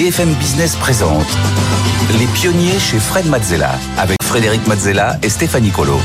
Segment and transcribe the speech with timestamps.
[0.00, 1.26] BFM Business présente
[2.18, 5.98] Les pionniers chez Fred Mazzella avec Frédéric Mazzella et Stéphanie Colo.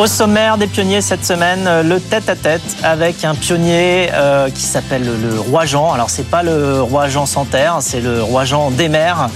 [0.00, 5.04] Au sommaire des pionniers cette semaine, euh, le tête-à-tête avec un pionnier euh, qui s'appelle
[5.04, 5.92] le roi Jean.
[5.92, 9.28] Alors c'est pas le roi Jean sans terre, c'est le roi Jean des mers.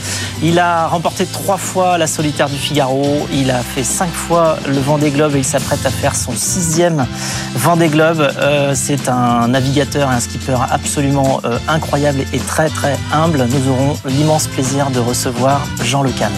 [0.42, 4.78] Il a remporté trois fois la solitaire du Figaro, il a fait cinq fois le
[4.78, 7.06] Vendée Globe et il s'apprête à faire son sixième
[7.54, 8.26] Vendée Globe.
[8.38, 13.46] Euh, c'est un navigateur et un skipper absolument incroyable et très très humble.
[13.50, 16.30] Nous aurons l'immense plaisir de recevoir Jean Lecan.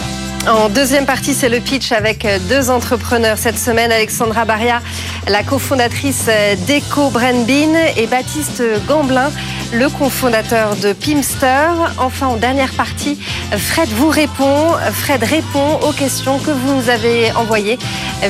[0.47, 3.91] En deuxième partie, c'est le pitch avec deux entrepreneurs cette semaine.
[3.91, 4.81] Alexandra Baria,
[5.27, 6.29] la cofondatrice
[6.65, 9.29] d'Eco Brandbin et Baptiste Gamblin,
[9.73, 11.69] le cofondateur de Pimster.
[11.97, 13.19] Enfin, en dernière partie,
[13.57, 14.71] Fred vous répond.
[14.93, 17.77] Fred répond aux questions que vous nous avez envoyées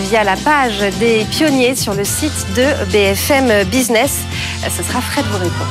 [0.10, 4.22] via la page des pionniers sur le site de BFM Business.
[4.64, 5.66] Ce sera Fred vous répond.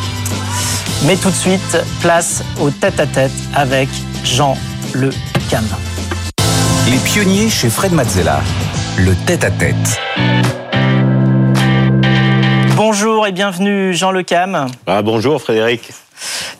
[1.06, 3.88] Mais tout de suite, place au tête-à-tête avec
[4.22, 4.56] Jean
[4.92, 5.10] Le
[5.50, 5.64] Cam.
[6.88, 8.40] Les pionniers chez Fred Mazzella.
[8.96, 10.00] Le tête-à-tête.
[12.76, 14.68] Bonjour et bienvenue Jean Le Cam.
[14.86, 15.90] Ah, bonjour Frédéric.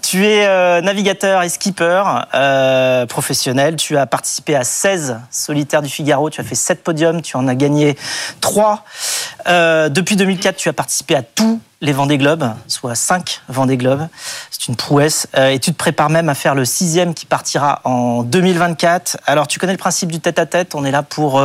[0.07, 3.75] Tu es euh, navigateur et skipper euh, professionnel.
[3.75, 6.31] Tu as participé à 16 solitaires du Figaro.
[6.31, 7.23] Tu as fait 7 podiums.
[7.23, 7.97] Tu en as gagné
[8.41, 8.85] 3.
[9.49, 14.07] Euh, depuis 2004, tu as participé à tous les Vendée Globes, soit 5 Vendée Globes.
[14.53, 15.27] C'est une prouesse.
[15.37, 19.17] Et tu te prépares même à faire le sixième qui partira en 2024.
[19.27, 20.77] Alors, tu connais le principe du tête-à-tête.
[20.77, 21.43] On est là pour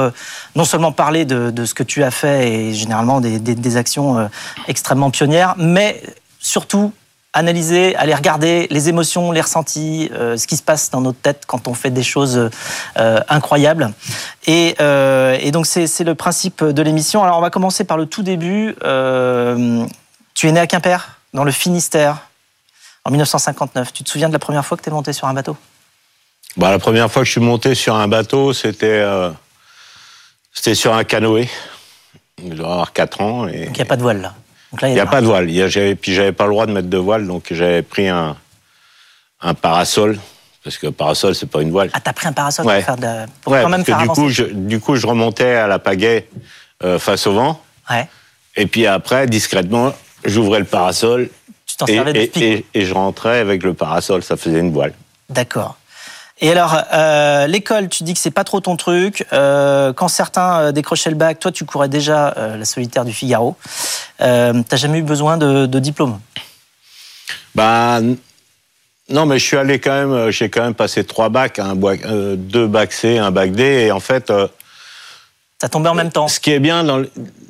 [0.56, 4.30] non seulement parler de, ce que tu as fait et généralement des actions
[4.68, 6.00] extrêmement pionnières, mais
[6.40, 6.94] surtout
[7.34, 11.44] analyser, aller regarder les émotions, les ressentis, euh, ce qui se passe dans notre tête
[11.48, 12.50] quand on fait des choses
[12.98, 13.94] euh, incroyables.
[14.48, 17.24] Et, euh, et donc c'est le principe de l'émission.
[17.24, 18.76] Alors on va commencer par le tout début.
[20.34, 22.28] tu es né à Quimper, dans le Finistère,
[23.06, 23.94] en 1959.
[23.94, 25.56] Tu te souviens de la première fois que tu es monté sur un bateau?
[26.58, 29.06] Bah, La première fois que je suis monté sur un bateau, c'était
[30.54, 31.50] c'était sur un canoë.
[32.44, 33.48] Je dois avoir 4 ans.
[33.48, 33.68] Et...
[33.68, 34.34] Donc il n'y a pas de voile là
[34.82, 35.50] il n'y a, pas de voile.
[35.50, 38.36] Il puis j'avais pas le droit de mettre de voile, donc j'avais pris un,
[39.42, 40.20] un parasol.
[40.64, 41.90] Parce que parasol, c'est pas une voile.
[41.94, 44.44] Ah, t'as pris un parasol pour faire de, pour quand même faire du coup, je,
[44.44, 46.28] du coup, je remontais à la pagaie
[46.84, 47.62] euh, face au vent.
[47.90, 48.08] Ouais.
[48.56, 49.94] Et puis après, discrètement,
[50.24, 51.30] j'ouvrais le parasol.
[51.66, 54.94] Tu t'en servais de et, et, je rentrais avec le parasol, ça faisait une voile.
[55.30, 55.78] D'accord.
[56.44, 59.28] Et alors, euh, l'école, tu dis que c'est pas trop ton truc.
[59.32, 63.56] Euh, quand certains euh, décrochaient le bac, toi, tu courais déjà la solitaire du Figaro.
[64.18, 66.20] T'as jamais eu besoin de, diplôme?
[67.54, 68.00] Bah
[69.10, 70.32] non, mais je suis allé quand même.
[70.32, 74.00] J'ai quand même passé trois bacs, un deux bacs C, un bac D, et en
[74.00, 74.32] fait.
[75.60, 76.28] ça tombait en même temps.
[76.28, 77.04] Ce qui est bien dans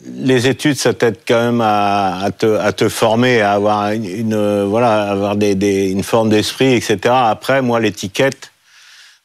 [0.05, 5.11] les études, ça t'aide quand même à, te, à, te, former, à avoir une, voilà,
[5.11, 6.97] avoir des, une forme d'esprit, etc.
[7.05, 8.50] Après, moi, l'étiquette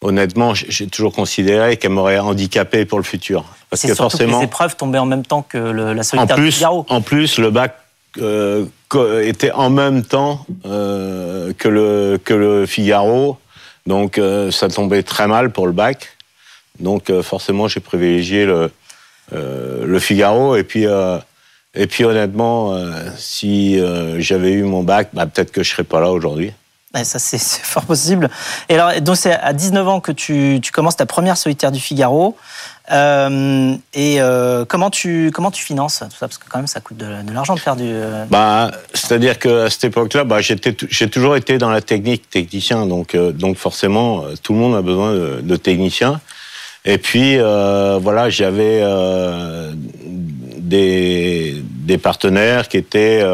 [0.07, 3.45] honnêtement, j'ai toujours considéré qu'elle m'aurait handicapé pour le futur.
[3.71, 6.53] Parce que forcément, que les épreuves tombaient en même temps que la solitaire en plus,
[6.53, 6.87] Figaro.
[6.89, 7.77] En plus, le bac
[8.19, 8.67] euh,
[9.23, 13.37] était en même temps euh, que, le, que le Figaro,
[13.87, 16.17] donc euh, ça tombait très mal pour le bac.
[16.79, 18.71] Donc forcément, j'ai privilégié le,
[19.33, 20.57] le Figaro.
[20.57, 20.85] Et puis,
[21.75, 22.79] et puis honnêtement,
[23.17, 23.81] si
[24.19, 26.53] j'avais eu mon bac, bah, peut-être que je serais pas là aujourd'hui
[27.05, 28.29] ça, c'est fort possible.
[28.69, 32.37] Et alors, donc, c'est à 19 ans que tu, commences ta première solitaire du Figaro.
[32.93, 36.29] Euh, et euh, comment tu comment tu finances tout ça?
[36.29, 37.85] Parce que quand même ça coûte de, l'argent de faire du.
[37.85, 43.17] Euh, bah, c'est-à-dire qu'à cette époque-là, bah, j'ai toujours été dans la technique technicien, donc
[43.17, 46.21] donc forcément tout le monde a besoin de, de techniciens.
[46.85, 48.85] Et puis voilà, j'avais
[50.59, 53.25] des des partenaires qui étaient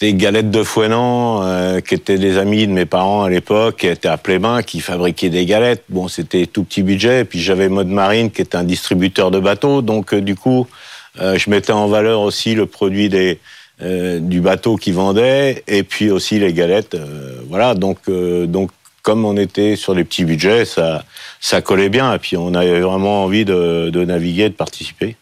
[0.00, 3.86] des galettes de Fouenan, euh, qui étaient des amis de mes parents à l'époque, qui
[3.86, 5.84] étaient à Plébin, qui fabriquaient des galettes.
[5.88, 7.20] Bon, c'était tout petit budget.
[7.20, 9.82] Et puis j'avais Mode Marine, qui était un distributeur de bateaux.
[9.82, 10.66] Donc euh, du coup,
[11.20, 13.38] euh, je mettais en valeur aussi le produit des,
[13.80, 16.96] du bateau qui vendait, et puis aussi les galettes.
[17.48, 17.74] voilà.
[17.74, 18.70] Donc donc
[19.02, 21.04] comme on était sur des petits budgets, ça
[21.40, 22.14] ça collait bien.
[22.14, 25.16] Et puis on avait vraiment envie de, de naviguer, de participer.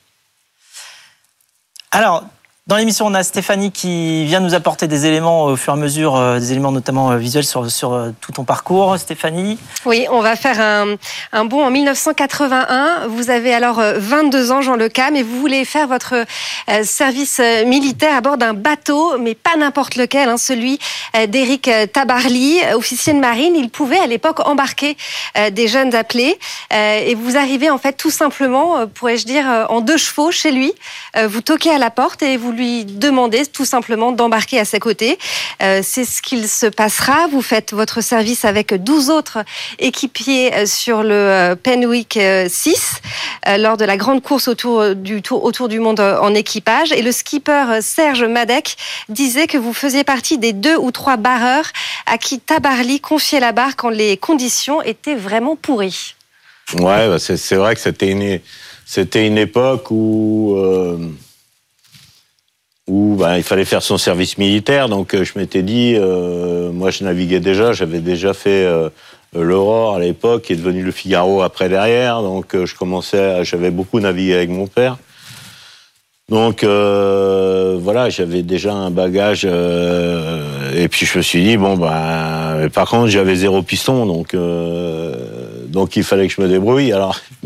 [1.91, 2.25] Alors,
[2.69, 5.81] dans l'émission, on a Stéphanie qui vient nous apporter des éléments au fur et à
[5.81, 8.97] mesure, euh, des éléments notamment euh, visuels sur, euh, tout ton parcours.
[8.99, 10.95] Stéphanie Oui, on va faire un,
[11.33, 13.09] un bond en 1981.
[13.09, 16.25] Vous avez alors 22 ans, Jean Le Cam, et vous voulez faire votre
[16.85, 20.79] service militaire à bord d'un bateau, mais pas n'importe lequel, hein, celui
[21.29, 23.55] d'Éric Tabarly, officier de marine.
[23.57, 24.97] Il pouvait à l'époque embarquer
[25.51, 26.39] des jeunes appelés.
[26.71, 30.73] Et vous arrivez en fait tout simplement, pourrais-je dire, en deux chevaux chez lui.
[31.27, 34.79] Vous toquez à la porte et vous lui lui demandez tout simplement d'embarquer à ses
[34.79, 35.19] côtés.
[35.63, 37.27] Euh, c'est ce qu'il se passera.
[37.31, 39.39] Vous faites votre service avec 12 autres
[39.79, 42.19] équipiers euh, sur le Penwick
[42.49, 43.01] 6
[43.59, 46.93] lors de la grande course autour du, autour du monde en équipage.
[46.93, 48.77] Et le skipper Serge Madec
[49.09, 51.67] disait que vous faisiez partie des deux ou trois barreurs
[52.07, 56.15] à qui Tabarly confiait la barre quand les conditions étaient vraiment pourries.
[56.75, 58.41] Ouais, bah, c'est vrai que c'était une,
[59.15, 60.99] une époque où, euh,
[62.89, 64.89] où bah, il fallait faire son service militaire.
[64.89, 68.67] Donc euh, je m'étais dit, euh, moi je naviguais déjà, j'avais déjà fait
[69.35, 72.23] l'Aurore à l'époque, qui est devenu le Figaro après derrière.
[72.23, 74.99] Donc je commençais, j'avais beaucoup navigué avec mon père.
[76.29, 82.89] Donc voilà, j'avais déjà un bagage et puis je me suis dit bon bah par
[82.89, 84.35] contre j'avais zéro piston donc
[85.73, 86.93] donc il fallait que je me débrouille.
[86.93, 87.19] Alors,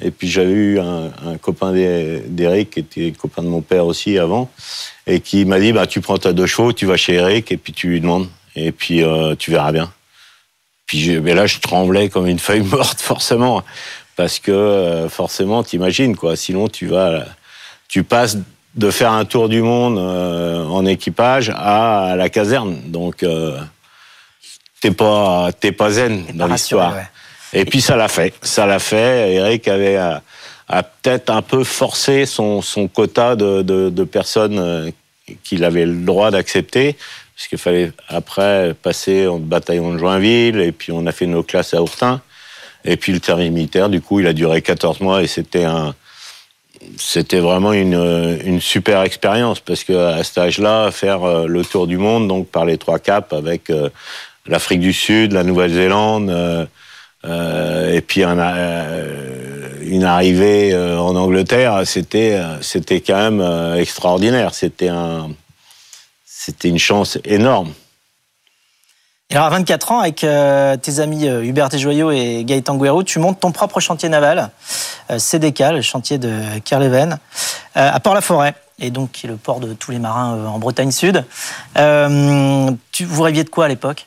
[0.00, 4.50] et puis j'avais eu un, copain d'Eric, qui était copain de mon père aussi avant,
[5.06, 7.56] et qui m'a dit bah, tu prends ta deux chevaux, tu vas chez Eric, et
[7.56, 9.90] puis tu lui demandes, et puis euh, tu verras bien.
[10.86, 13.62] Puis mais là, je tremblais comme une feuille morte, forcément,
[14.16, 16.36] parce que euh, forcément, t'imagines, quoi.
[16.36, 17.24] Sinon, tu vas,
[17.88, 18.36] tu passes
[18.74, 22.82] de faire un tour du monde euh, en équipage à, la caserne.
[22.84, 23.24] Donc,
[24.82, 26.94] t'es pas, t'es pas zen dans l'histoire.
[27.52, 28.34] Et puis ça l'a fait.
[28.42, 29.34] Ça l'a fait.
[29.34, 30.22] Eric avait a,
[30.68, 34.90] peut-être un peu forcé son, son quota de, de, personnes euh,
[35.44, 36.96] qu'il avait le droit d'accepter.
[37.36, 41.42] Parce qu'il fallait après passer en bataillon de Joinville, et puis on a fait nos
[41.42, 42.22] classes à Ourtin.
[42.84, 45.94] Et puis le terme militaire, du coup, il a duré 14 mois et c'était un,
[46.98, 51.86] c'était vraiment une, une super expérience parce que à cet âge-là, faire euh, le tour
[51.86, 53.90] du monde, donc par les trois caps avec euh,
[54.46, 56.66] l'Afrique du Sud, la Nouvelle-Zélande, euh,
[57.26, 64.54] et puis euh, une arrivée euh, en Angleterre, c'était c'était quand même extraordinaire.
[64.54, 65.30] C'était un
[66.24, 67.72] c'était une chance énorme.
[69.30, 70.24] Et alors à 24 ans, avec
[70.82, 74.50] tes amis Hubert Desjoyaux et Gaëtan Guerrero, tu montes ton propre chantier naval,
[75.18, 76.32] CDK, le chantier de
[76.64, 77.18] Kerleven,
[77.74, 81.24] à Port-la-Forêt, et donc qui est le port de tous les marins en Bretagne Sud.
[81.74, 84.06] vous rêviez de quoi à l'époque?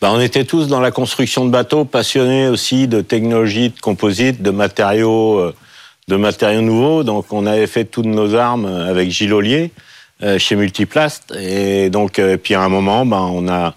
[0.00, 4.42] Bah, on était tous dans la construction de bateaux, passionnés aussi de technologie, de composite,
[4.42, 5.54] de matériaux, euh,
[6.08, 7.02] de matériaux nouveaux.
[7.02, 9.70] Donc, on avait fait toutes nos armes avec Gilles Ollier
[10.22, 11.34] euh, chez Multiplast.
[11.40, 13.74] Et donc, euh, puis à un moment, ben, on a,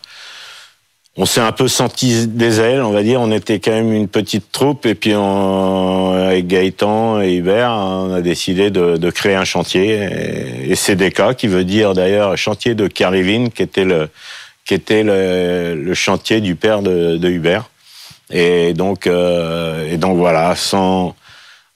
[1.16, 3.22] on s'est un peu senti des ailes, on va dire.
[3.22, 4.86] On était quand même une petite troupe.
[4.86, 10.02] Et puis, on, avec Gaëtan et Hubert, on a décidé de, de créer un chantier.
[10.66, 14.10] Et, et CDK, qui veut dire d'ailleurs chantier de Kerlevin, qui était le,
[14.70, 17.72] qui était le, chantier du père de, Hubert.
[18.30, 21.16] Et donc, euh, et donc voilà, sans,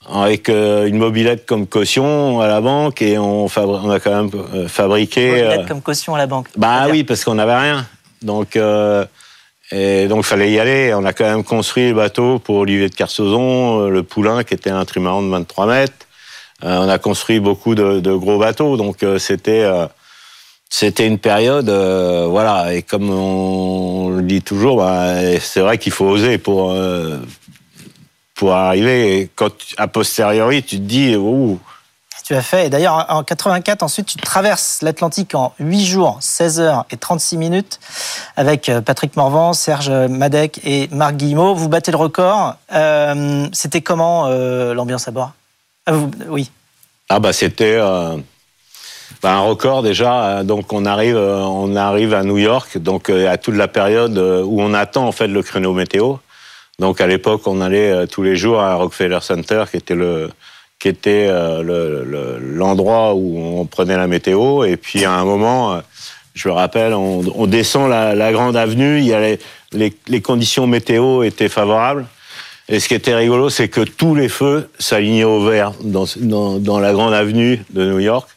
[0.08, 4.30] avec euh, une mobilette comme caution à la banque et on, on a quand même
[4.54, 5.42] euh, fabriqué.
[5.42, 6.46] Mobilette comme caution à la banque.
[6.56, 7.84] Bah oui, parce qu'on n'avait rien.
[8.22, 8.56] Donc,
[9.72, 10.94] et donc fallait y aller.
[10.94, 14.70] On a quand même construit le bateau pour Olivier de Carsozon, le Poulain qui était
[14.70, 16.06] un trimaran de 23 mètres.
[16.62, 19.68] on a construit beaucoup de, de gros bateaux, donc c'était
[20.76, 25.92] c'était une période, euh, voilà, et comme on le dit toujours, bah, c'est vrai qu'il
[25.92, 27.20] faut oser pour euh,
[28.34, 29.20] pour arriver.
[29.20, 31.60] Et quand a posteriori, tu te dis, ouh.
[32.24, 32.66] Tu as fait.
[32.66, 37.36] Et d'ailleurs, en 84, ensuite, tu traverses l'Atlantique en 8 jours, 16 heures et 36
[37.36, 37.78] minutes
[38.34, 41.54] avec euh, Patrick Morvan, Serge Madec et Marc Guillemot.
[41.54, 42.56] Vous battez le record.
[43.52, 45.34] c'était comment l'ambiance à bord?
[45.86, 45.92] Ah,
[46.26, 46.50] Oui.
[47.10, 47.78] Ah bah c'était
[49.22, 50.24] bah, un record déjà.
[50.24, 53.68] Euh, donc on arrive, euh, on arrive à New York, donc euh, à toute la
[53.68, 56.16] période où on attend en fait le créneau météo.
[56.78, 60.30] Donc à l'époque, on allait tous les jours à Rockefeller Center, qui était le
[60.80, 61.30] qui était
[62.40, 64.64] l'endroit où on prenait la météo.
[64.64, 65.80] Et puis à un moment,
[66.34, 68.98] je me rappelle, on, descend la, grande avenue.
[68.98, 69.36] Il y a
[69.72, 72.06] les, conditions météo étaient favorables.
[72.68, 76.06] Et ce qui était rigolo, c'est que tous les feux s'alignaient au vert dans,
[76.58, 78.28] dans, la grande avenue de New York.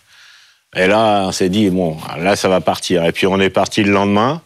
[0.78, 3.04] Et là, on s'est dit, bon, là, ça va partir.
[3.04, 4.42] Et puis, on est parti le lendemain.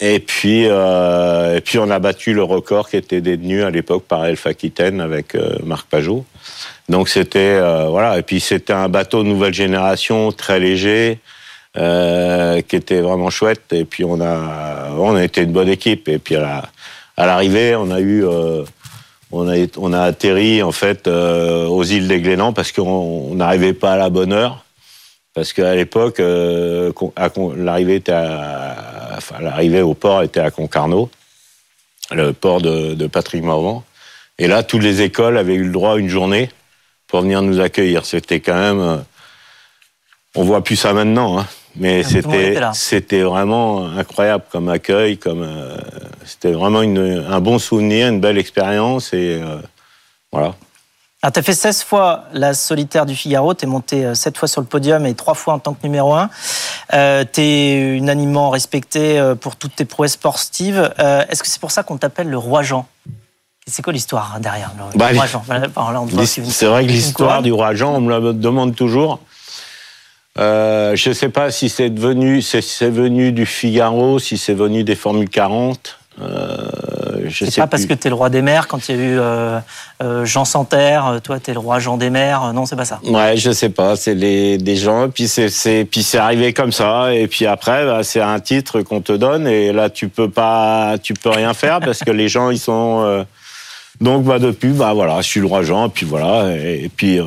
[0.00, 4.04] Et puis, euh, et puis, on a battu le record qui était détenu à l'époque
[4.04, 6.24] par Elf Aquitaine avec euh, Marc Pajot.
[6.88, 8.18] Donc, c'était, euh, voilà.
[8.18, 11.18] Et puis, c'était un bateau de nouvelle génération, très léger,
[11.74, 13.72] qui était vraiment chouette.
[13.72, 16.08] Et puis, on a, on a été une bonne équipe.
[16.08, 16.62] Et puis, à
[17.16, 18.24] l'arrivée, on a eu,
[19.32, 23.92] on a, on a atterri, en fait, aux îles des Glénans parce qu'on n'arrivait pas
[23.92, 24.64] à la bonne heure.
[25.34, 26.92] Parce qu'à l'époque, euh,
[27.56, 28.02] l'arrivée
[29.40, 31.10] l'arrivée au port était à Concarneau,
[32.10, 33.84] le port de, Patrick Morvan.
[34.38, 36.50] Et là, toutes les écoles avaient eu le droit à une journée
[37.06, 38.04] pour venir nous accueillir.
[38.04, 38.96] C'était quand même, euh,
[40.34, 41.46] On voit plus ça maintenant, hein.
[41.76, 42.02] mais
[42.60, 45.76] Ah, c'était vraiment incroyable comme accueil, comme euh,
[46.24, 49.58] c'était vraiment une, un bon souvenir, une belle expérience et euh,
[50.32, 50.54] voilà.
[51.22, 54.48] Alors, tu as fait 16 fois la solitaire du Figaro, tu es monté 7 fois
[54.48, 56.30] sur le podium et 3 fois en tant que numéro 1.
[56.94, 60.92] Euh, tu es unanimement respecté euh, pour toutes tes prouesses sportives.
[60.98, 62.86] Euh, Est-ce que c'est pour ça qu'on t'appelle le roi Jean?
[63.66, 65.44] C'est quoi l'histoire hein, derrière le, le Bah, roi Jean?
[66.24, 69.20] C'est vrai que l'histoire du roi Jean, on me la demande toujours.
[70.38, 74.54] Euh, je ne sais pas si c'est devenu, si c'est venu du Figaro, si c'est
[74.54, 75.98] venu des Formules 40.
[76.22, 78.96] Euh, je C'est sais pas parce que tu es le roi des mers quand il
[78.96, 79.58] y a eu euh,
[80.02, 82.52] euh, Jean Santerre, euh, toi tu es le roi Jean des mers.
[82.52, 83.00] Non, c'est pas ça.
[83.04, 83.96] Ouais, je sais pas.
[83.96, 87.84] C'est les des gens, puis c'est c'est puis c'est arrivé comme ça, et puis après,
[87.84, 91.54] bah, c'est un titre qu'on te donne, et là tu peux pas, tu peux rien
[91.54, 93.24] faire parce que les gens ils sont.
[94.00, 96.88] donc bah depuis, bah voilà, je suis le roi Jean, et puis voilà, et, et
[96.88, 97.18] puis.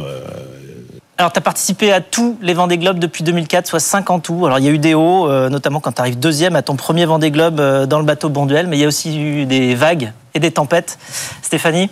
[1.23, 4.45] Alors, tu as participé à tous les Vendée Globe depuis 2004, soit 5 en tout.
[4.45, 6.75] Alors, il y a eu des hauts, euh, notamment quand tu arrives deuxième à ton
[6.75, 9.73] premier Vendée Globe euh, dans le bateau Bonduel, mais il y a aussi eu des
[9.73, 10.99] vagues et des tempêtes.
[11.41, 11.89] Stéphanie?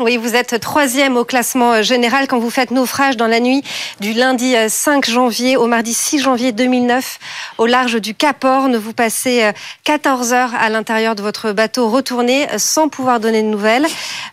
[0.00, 3.62] Oui, vous êtes troisième au classement euh, général quand vous faites naufrage dans la nuit
[4.00, 7.20] du lundi euh, 5 janvier au mardi 6 janvier 2009
[7.58, 8.74] au large du Cap Horn.
[8.76, 9.52] Vous passez euh,
[9.84, 13.86] 14 heures à l'intérieur de votre bateau retourné euh, sans pouvoir donner de nouvelles.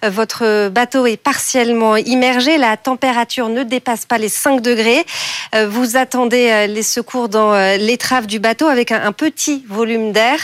[0.04, 2.58] Euh, Votre bateau est partiellement immergé.
[2.58, 5.06] La température ne dépasse pas les 5 degrés.
[5.54, 10.12] Euh, Vous attendez euh, les secours dans euh, l'étrave du bateau avec un petit volume
[10.12, 10.40] d'air.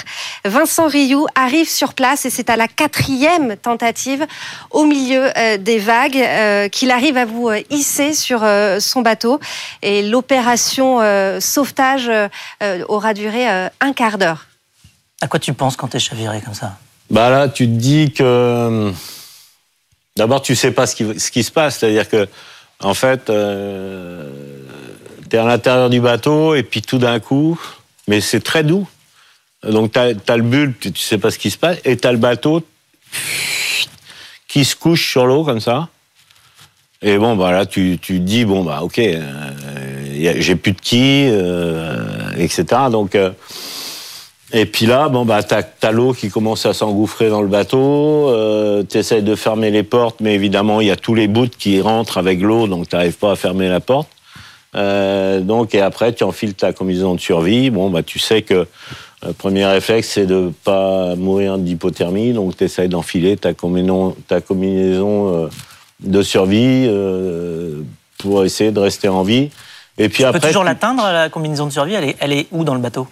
[0.46, 4.28] Vincent Rioux arrive sur place et c'est à la quatrième tentative
[4.70, 9.02] au milieu euh, des vagues euh, qu'il arrive à vous euh, hisser sur euh, son
[9.02, 9.40] bateau.
[9.82, 12.12] Et l'opération euh, sauvetage
[12.88, 14.48] aura duré euh, un quart d'heure.
[15.22, 16.78] À quoi tu penses quand tu es chaviré comme ça?
[17.10, 18.92] Bah là, tu te dis que
[20.16, 22.28] d'abord tu sais pas ce qui, ce qui se passe, c'est-à-dire que
[22.80, 24.30] en fait, euh,
[25.30, 27.60] tu es à l'intérieur du bateau et puis tout d'un coup,
[28.08, 28.88] mais c'est très doux.
[29.64, 32.08] Donc tu as, le bulle, tu, tu sais pas ce qui se passe, et tu
[32.08, 32.62] as le bateau
[34.48, 35.90] qui se couche sur l'eau comme ça.
[37.02, 39.22] Et bon, bah là, tu, tu dis, bon, bah ok, euh,
[40.40, 42.66] j'ai plus de qui, euh, etc.
[42.92, 43.32] Donc, euh,
[44.52, 48.30] et puis là, bon, bah, t'as, t'as l'eau qui commence à s'engouffrer dans le bateau,
[48.30, 51.82] euh, t'essayes de fermer les portes, mais évidemment, il y a tous les bouts qui
[51.82, 54.10] rentrent avec l'eau, donc t'arrives pas à fermer la porte.
[54.74, 57.72] Donc, et après, tu enfiles ta combinaison de survie.
[57.72, 58.68] Bon, bah, tu sais que
[59.26, 65.34] le premier réflexe, c'est de pas mourir d'hypothermie, donc t'essayes d'enfiler ta combinaison, ta combinaison
[65.46, 65.50] euh,
[66.02, 67.82] de survie euh,
[68.20, 69.50] pour essayer de rester en vie.
[69.98, 71.96] Et puis Tu après, peux toujours tu- l'atteindre, la combinaison de survie?
[71.96, 73.08] Elle est, elle est où dans le bateau?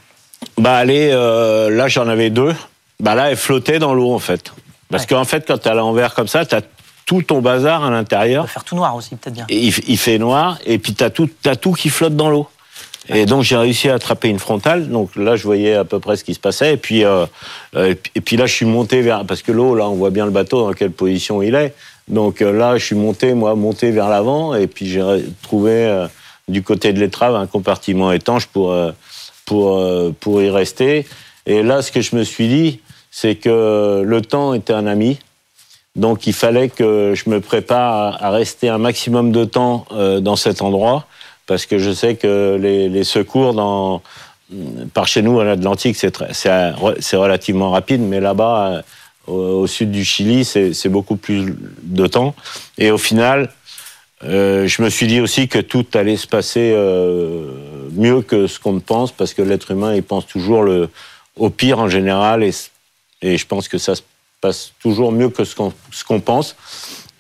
[0.59, 2.53] Bah, elle est, euh, là, j'en avais deux.
[3.00, 4.53] Bah, là, elle flottait dans l'eau, en fait.
[4.89, 5.07] Parce Ouais.
[5.09, 6.62] qu'en fait, quand t'es à l'envers comme ça, t'as
[7.07, 8.45] tout ton bazar à l'intérieur.
[8.45, 9.45] peut faire tout noir aussi, peut-être bien.
[9.50, 12.47] Et il, il fait noir, et puis t'as tout, t'as tout qui flotte dans l'eau.
[13.09, 14.89] Et donc, j'ai réussi à attraper une frontale.
[14.89, 16.74] Donc là, je voyais à peu près ce qui se passait.
[16.74, 17.25] Et puis, euh,
[17.75, 19.25] euh, et puis- là, je suis monté vers.
[19.25, 21.75] Parce que l'eau, là, on voit bien le bateau dans quelle position il est.
[22.07, 24.55] Donc euh, là, je suis monté, moi, monté vers l'avant.
[24.55, 25.03] Et puis, j'ai
[25.43, 26.05] trouvé
[26.47, 28.75] du côté de l'étrave un compartiment étanche pour,
[29.45, 29.81] pour,
[30.19, 31.05] pour y rester.
[31.45, 32.79] Et là, ce que je me suis dit,
[33.12, 35.19] c'est que le temps était un ami.
[35.95, 39.85] Donc il fallait que je me prépare à rester un maximum de temps
[40.21, 41.07] dans cet endroit,
[41.46, 44.02] parce que je sais que les, secours
[44.94, 48.84] par chez nous à l'Atlantique, c'est relativement rapide, mais là-bas,
[49.28, 52.36] euh, au, sud du Chili, c'est beaucoup plus de temps.
[52.78, 53.52] Et au final,
[54.24, 57.52] euh, je me suis dit aussi que tout allait se passer euh,
[57.94, 60.66] mieux que ce qu'on ne pense, parce que l'être humain, il pense toujours
[61.36, 62.54] au pire en général, et,
[63.22, 64.02] je pense que ça se
[64.42, 66.56] passe toujours mieux que ce qu'on pense.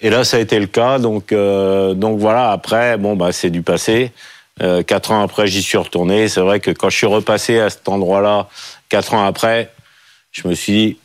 [0.01, 0.99] Et là, ça a été le cas.
[0.99, 2.51] Donc, euh, donc voilà.
[2.51, 4.11] Après, bon, bah, c'est du passé.
[4.61, 6.27] Euh, quatre ans après, j'y suis retourné.
[6.27, 8.47] C'est vrai que quand je suis repassé à cet endroit-là,
[8.89, 9.71] quatre ans après,
[10.31, 10.97] je me suis dit,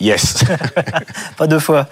[0.00, 0.44] yes.
[1.36, 1.86] Pas deux fois.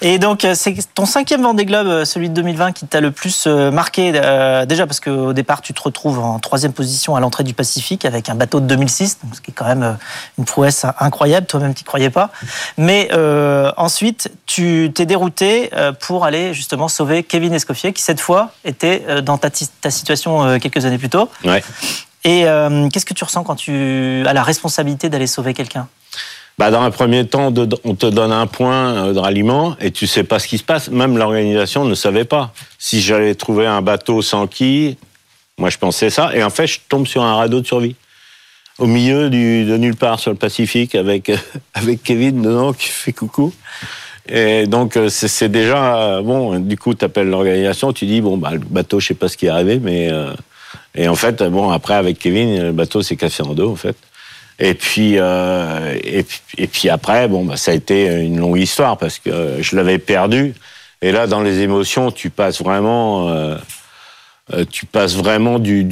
[0.00, 3.10] Et donc, euh, c'est ton cinquième Vendée Globe, euh, celui de 2020, qui t'a le
[3.10, 4.12] plus euh, marqué.
[4.14, 8.04] euh, déjà parce qu'au départ, tu te retrouves en troisième position à l'entrée du Pacifique
[8.04, 9.96] avec un bateau de 2006, donc ce qui est quand même
[10.38, 11.46] une prouesse incroyable.
[11.46, 12.30] Toi-même, tu croyais pas.
[12.78, 15.70] Mais euh, ensuite, tu t'es dérouté
[16.00, 20.58] pour aller justement sauver Kevin Escoffier, qui cette fois était dans ta, ti- ta situation
[20.58, 21.28] quelques années plus tôt.
[21.44, 21.62] ouais.
[22.24, 25.88] Et euh, qu'est-ce que tu ressens quand tu as la responsabilité d'aller sauver quelqu'un?
[26.58, 27.52] Bah, dans un premier temps,
[27.84, 30.62] on te donne un point euh, de ralliement et tu sais pas ce qui se
[30.64, 30.90] passe.
[30.90, 32.52] Même l'organisation ne savait pas.
[32.78, 34.96] Si j'allais trouver un bateau sans qui,
[35.58, 36.30] moi je pensais ça.
[36.34, 37.96] Et en fait, je tombe sur un radeau de survie.
[38.78, 41.30] Au milieu de nulle part sur le Pacifique avec,
[41.74, 43.52] avec Kevin dedans qui fait coucou.
[44.28, 45.96] Et donc, euh, c'est déjà.
[45.96, 49.14] euh, Bon, du coup, tu appelles l'organisation, tu dis, bon, bah, le bateau, je sais
[49.14, 50.10] pas ce qui est arrivé, mais.
[50.94, 53.96] Et en fait, bon, après, avec Kevin, le bateau s'est cassé en deux, en fait.
[54.58, 58.58] Et puis, euh, et, puis et puis après, bon, bah, ça a été une longue
[58.58, 60.54] histoire parce que je l'avais perdu.
[61.00, 63.56] Et là, dans les émotions, tu passes vraiment, euh,
[64.54, 65.82] euh, tu passes vraiment du,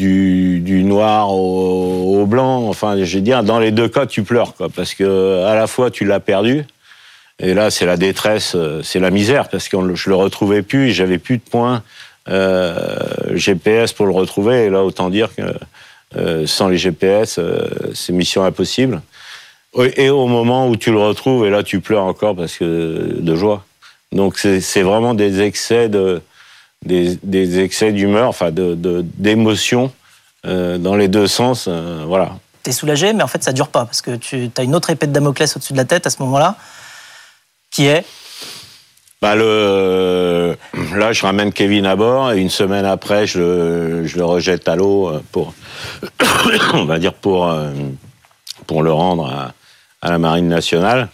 [0.85, 2.69] noir au, blanc.
[2.69, 5.67] Enfin, je veux dire, dans les deux cas, tu pleures, quoi, parce que à la
[5.67, 6.65] fois tu l'as perdu.
[7.43, 11.17] Et là, c'est la détresse, c'est la misère, parce que je le retrouvais plus, j'avais
[11.17, 11.83] plus de points
[13.33, 14.67] GPS pour le retrouver.
[14.67, 15.43] Et là, autant dire que
[16.17, 19.01] euh, sans les GPS, euh, c'est mission impossible.
[19.97, 23.37] Et au moment où tu le retrouves, et là tu pleures encore parce que de
[23.37, 23.65] joie.
[24.11, 26.21] Donc c'est vraiment des excès de
[26.85, 28.75] des, excès d'humeur, enfin de
[29.15, 29.93] d'émotion
[30.47, 31.69] euh, dans les deux sens.
[31.69, 32.37] Voilà.
[32.65, 35.07] T'es soulagé, mais en fait ça dure pas parce que tu as une autre épée
[35.07, 36.57] de Damoclès au-dessus de la tête à ce moment-là,
[37.71, 38.05] qui est
[39.21, 40.57] bah le,
[40.95, 45.13] là, je ramène Kevin à bord et une semaine après, je, le rejette à l'eau
[45.31, 45.55] pour,
[46.75, 47.71] on va dire pour, euh,
[48.67, 49.53] pour le rendre à,
[50.01, 51.09] à, la Marine nationale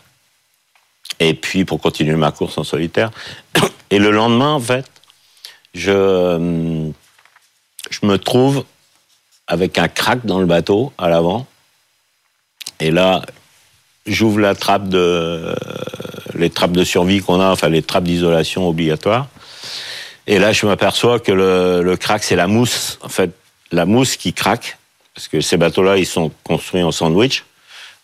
[1.18, 3.10] et puis pour continuer ma course en solitaire.
[3.90, 4.84] Et le lendemain, en fait,
[5.74, 6.90] je,
[7.90, 8.64] je me trouve
[9.46, 11.46] avec un crack dans le bateau à l'avant.
[12.80, 13.22] Et là,
[14.06, 15.54] j'ouvre la trappe de
[16.34, 19.28] les trappes de survie qu'on a, enfin les trappes d'isolation obligatoires.
[20.26, 22.98] Et là, je m'aperçois que le, le crack, c'est la mousse.
[23.02, 23.30] En fait,
[23.72, 24.76] la mousse qui craque,
[25.14, 27.44] parce que ces bateaux-là, ils sont construits en sandwich.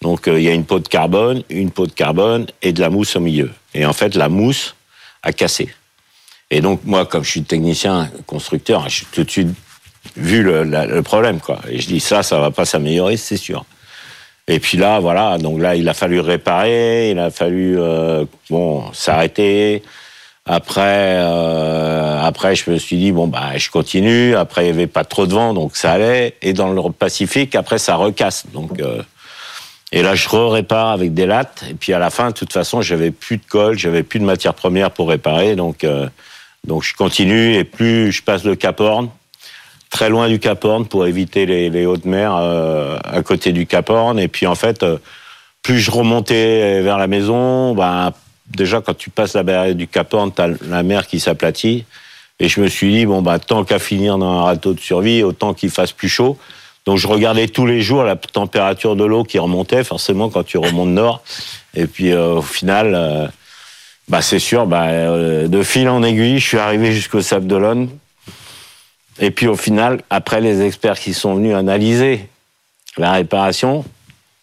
[0.00, 2.80] Donc, euh, il y a une peau de carbone, une peau de carbone et de
[2.80, 3.50] la mousse au milieu.
[3.75, 4.75] Et en fait, la mousse
[5.23, 5.75] a cassé.
[6.50, 9.49] Et donc, moi, comme je suis technicien, constructeur, j'ai tout de suite
[10.16, 11.61] vu le, le problème, quoi.
[11.68, 13.64] Et je dis, ça, ça va pas s'améliorer, c'est sûr.
[14.49, 18.82] Et puis là, voilà, donc là, il a fallu réparer, il a fallu euh, bon
[18.92, 19.82] s'arrêter.
[20.44, 24.34] Après, euh, après, je me suis dit bon bah je continue.
[24.34, 26.34] Après, il y avait pas trop de vent, donc ça allait.
[26.42, 28.46] Et dans le Pacifique, après, ça recasse.
[28.52, 29.02] Donc euh,
[29.92, 31.64] et là, je répare avec des lattes.
[31.70, 34.24] Et puis à la fin, de toute façon, j'avais plus de colle, j'avais plus de
[34.24, 35.55] matière première pour réparer.
[35.55, 35.87] Donc
[36.66, 37.55] donc je continue.
[37.55, 39.09] Et plus je passe le Cap Horn,
[39.92, 43.90] très loin du Cap Horn pour éviter les, hautes mers euh, à côté du Cap
[43.90, 44.18] Horn.
[44.18, 44.98] Et puis en fait, euh,
[45.62, 48.12] plus je remontais vers la maison, ben,
[48.48, 51.85] déjà quand tu passes la barrière du Cap Horn, tu as la mer qui s'aplatit.
[52.40, 55.22] Et je me suis dit, bon, bah, tant qu'à finir dans un râteau de survie,
[55.22, 56.37] autant qu'il fasse plus chaud.
[56.87, 60.59] Donc je regardais tous les jours la température de l'eau qui remontait, forcément quand tu
[60.59, 61.22] remontes nord.
[61.74, 63.31] Et puis euh, au final,
[64.09, 67.88] bah, c'est sûr, bah, euh, de fil en aiguille, je suis arrivé jusqu'au Sable d'Olonne.
[69.18, 72.29] Et puis au final, après les experts qui sont venus analyser
[72.96, 73.85] la réparation,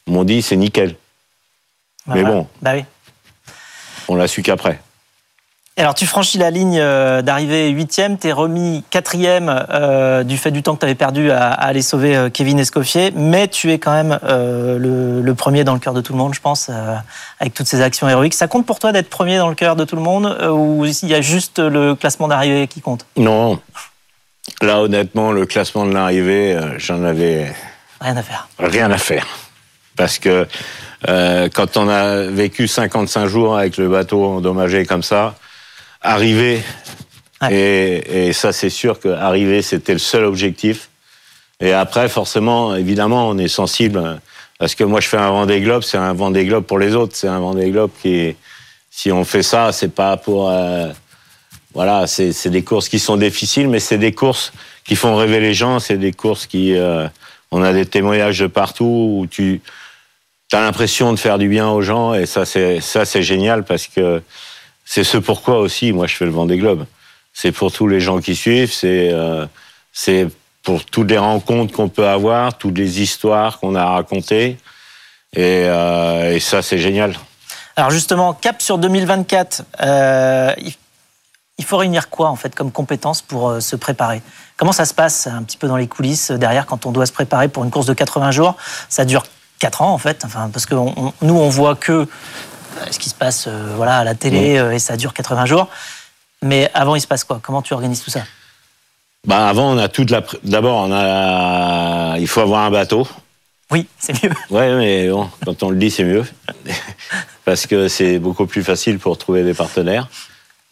[0.07, 0.95] m'ont dit c'est nickel.
[2.05, 2.35] Bah, Mais voilà.
[2.35, 2.83] bon, Bah oui.
[4.07, 4.79] on l'a su qu'après.
[5.77, 10.61] Alors, tu franchis la ligne euh, d'arrivée huitième, t'es remis quatrième euh, du fait du
[10.61, 13.79] temps que tu avais perdu à, à, aller sauver euh, Kevin Escoffier, mais tu es
[13.79, 16.67] quand même euh, le, le, premier dans le cœur de tout le monde, je pense,
[16.69, 16.95] euh,
[17.39, 18.33] avec toutes ces actions héroïques.
[18.33, 21.07] Ça compte pour toi d'être premier dans le cœur de tout le monde ou il
[21.07, 23.05] y a juste le classement d'arrivée qui compte?
[23.15, 23.61] Non.
[24.61, 27.53] Là, honnêtement, le classement de l'arrivée, euh, j'en avais
[28.01, 28.47] rien à faire.
[28.59, 29.27] Rien à faire.
[29.95, 30.47] Parce que
[31.07, 35.35] euh, quand on a vécu 55 jours avec le bateau endommagé comme ça,
[36.01, 36.61] arriver,
[37.41, 37.53] ouais.
[37.53, 40.89] et, et, ça c'est sûr que arriver c'était le seul objectif.
[41.61, 44.21] Et après, forcément, évidemment, on est sensible
[44.59, 47.15] parce que moi je fais un Vendée Globe, c'est un Vendée Globe pour les autres,
[47.15, 48.35] c'est un Vendée Globe qui,
[48.89, 50.91] si on fait ça, c'est pas pour, euh,
[51.73, 54.51] voilà, c'est des courses qui sont difficiles, mais c'est des courses
[54.83, 57.07] qui font rêver les gens, c'est des courses qui, euh,
[57.51, 59.61] on a des témoignages de partout où tu
[60.51, 63.87] as l'impression de faire du bien aux gens et ça c'est ça c'est génial parce
[63.87, 64.21] que
[64.83, 66.85] c'est ce pourquoi aussi moi je fais le Vendée Globe.
[67.33, 69.45] C'est pour tous les gens qui suivent, c'est euh,
[69.93, 70.27] c'est
[70.63, 74.57] pour toutes les rencontres qu'on peut avoir, toutes les histoires qu'on a racontées
[75.33, 77.15] et, euh, et ça c'est génial.
[77.75, 80.53] Alors justement, cap sur 2024, euh,
[81.59, 84.23] il faut réunir quoi en fait comme compétences pour euh, se préparer?
[84.57, 87.11] Comment ça se passe un petit peu dans les coulisses derrière quand on doit se
[87.11, 88.55] préparer pour une course de 80 jours?
[88.89, 89.23] Ça dure
[89.59, 92.07] 4 ans en fait, enfin, parce que on, nous on voit que
[92.89, 95.67] ce qui se passe euh, voilà, à la télé et ça dure 80 jours.
[96.41, 97.39] Mais avant, il se passe quoi?
[97.43, 98.21] Comment tu organises tout ça?
[99.27, 100.23] Bah avant, on a toute la.
[100.43, 102.17] D'abord, on a.
[102.19, 103.07] Il faut avoir un bateau.
[103.71, 104.31] Oui, c'est mieux.
[104.49, 106.25] Ouais, mais bon, quand on le dit, c'est mieux.
[107.45, 110.07] Parce que c'est beaucoup plus facile pour trouver des partenaires.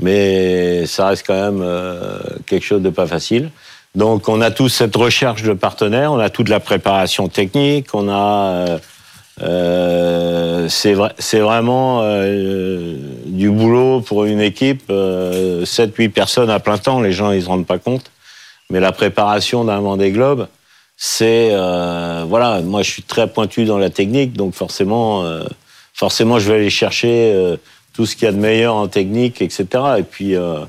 [0.01, 3.49] Mais ça reste quand même euh, quelque chose de pas facile.
[3.95, 8.09] Donc, on a tous cette recherche de partenaires, on a toute la préparation technique, on
[8.09, 8.51] a.
[8.51, 8.77] Euh,
[9.43, 16.77] euh, c'est vrai, vraiment euh, du boulot pour une équipe, euh, 7-8 personnes à plein
[16.77, 18.11] temps, les gens ils se rendent pas compte.
[18.69, 20.47] Mais la préparation d'un Vendée Globe,
[20.97, 25.43] c'est euh, voilà, moi je suis très pointu dans la technique, donc forcément, euh,
[25.93, 27.57] forcément je vais aller chercher euh,
[27.97, 29.65] tout ce qu'il y a de meilleur en technique, etc.
[29.97, 30.59] Et puis euh,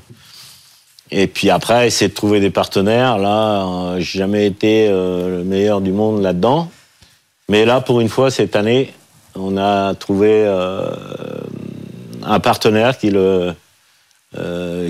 [1.11, 3.19] et puis après, essayer de trouver des partenaires.
[3.19, 6.71] Là, euh, j'ai jamais été euh, le meilleur du monde là-dedans,
[7.47, 8.91] mais là pour une fois cette année,
[9.35, 10.47] on a trouvé
[12.23, 13.53] un partenaire qui est le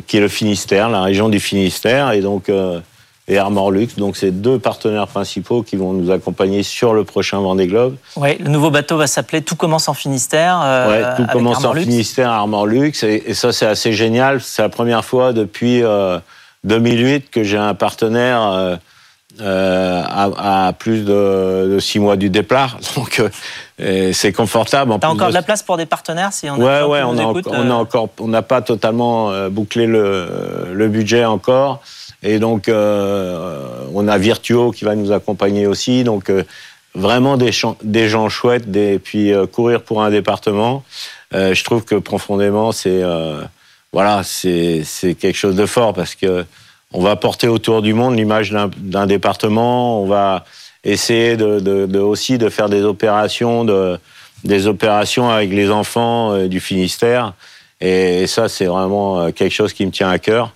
[0.08, 2.50] qui est le Finistère, la région du Finistère, et donc
[3.30, 3.96] et Armor Lux.
[3.96, 7.96] Donc c'est deux partenaires principaux qui vont nous accompagner sur le prochain Vendée Globe.
[8.18, 10.60] Ouais, le nouveau bateau va s'appeler Tout commence en Finistère.
[10.64, 11.86] euh, Ouais, tout commence en Lux.
[11.88, 14.42] Finistère, Armor Luxe, et, et ça c'est assez génial.
[14.42, 16.20] C'est la première fois depuis euh,
[16.66, 18.76] 2008 que j'ai un partenaire euh,
[19.42, 23.22] euh, à, à plus de, de six mois du départ, donc
[23.80, 24.92] euh, c'est confortable.
[24.92, 27.02] En T'as plus encore de de la place pour des partenaires si on a Ouais,
[27.04, 31.80] on a, euh, encore, on n'a pas totalement euh, bouclé le, le budget encore,
[32.24, 36.44] et donc euh, on a Virtuo qui va nous accompagner aussi, donc euh,
[36.96, 40.84] vraiment des, gens chouettes, des, puis euh, courir pour un département,
[41.34, 43.42] euh, je trouve que profondément c'est, euh,
[43.94, 44.84] voilà, c'est
[45.20, 46.46] quelque chose de fort parce que
[46.92, 50.44] on va porter autour du monde l'image d'un département, on va
[50.84, 54.00] essayer de, de, de aussi de faire des opérations de
[54.44, 57.34] des opérations avec les enfants euh, du Finistère.
[57.82, 60.54] Et, ça, c'est vraiment euh, quelque chose qui me tient à cœur.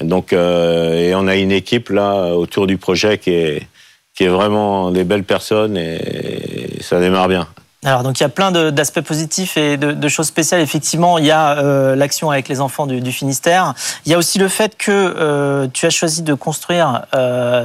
[0.00, 3.66] Donc, euh, et on a une équipe là autour du projet qui est
[4.14, 7.46] qui est vraiment des belles personnes et, ça démarre bien.
[7.84, 10.60] Alors, donc il y a plein d'aspects positifs et de, choses spéciales.
[10.60, 13.74] Effectivement, il y a euh, l'action avec les enfants du, Finistère.
[14.06, 17.02] Il y a aussi le fait que euh, tu as choisi de construire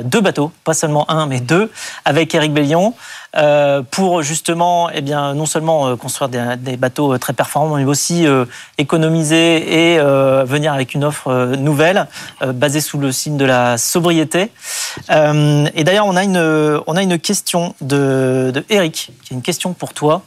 [0.03, 1.71] deux bateaux, pas seulement un, mais deux,
[2.03, 2.93] avec Éric Bellion,
[3.91, 7.85] pour justement, eh bien, non seulement euh, construire des, des bateaux euh, très performants, mais
[7.85, 8.45] aussi euh,
[8.77, 12.07] économiser et euh, venir avec une offre euh, nouvelle,
[12.41, 14.51] euh, basée sous le signe de la sobriété.
[15.09, 19.35] Euh, et d'ailleurs, on a une, on a une question de, de Eric, qui est
[19.35, 20.23] une question pour toi,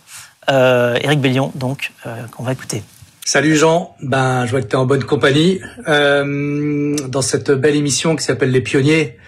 [0.50, 2.82] euh, Eric Bellion, donc euh, qu'on va écouter.
[3.26, 5.60] Salut Jean, ben je vois que tu es en bonne compagnie.
[5.88, 9.18] Euh, dans cette belle émission qui s'appelle Les Pionniers,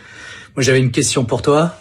[0.54, 1.76] moi j'avais une question pour toi.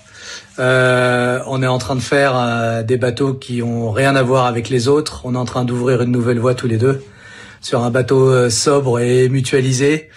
[0.57, 4.45] Euh, on est en train de faire euh, des bateaux qui ont rien à voir
[4.45, 5.21] avec les autres.
[5.25, 7.03] On est en train d'ouvrir une nouvelle voie tous les deux
[7.61, 10.09] sur un bateau euh, sobre et mutualisé.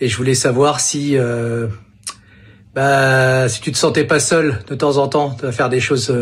[0.00, 1.16] Et je voulais savoir si,
[2.74, 6.14] bah, si tu te sentais pas seul de temps en temps de faire des choses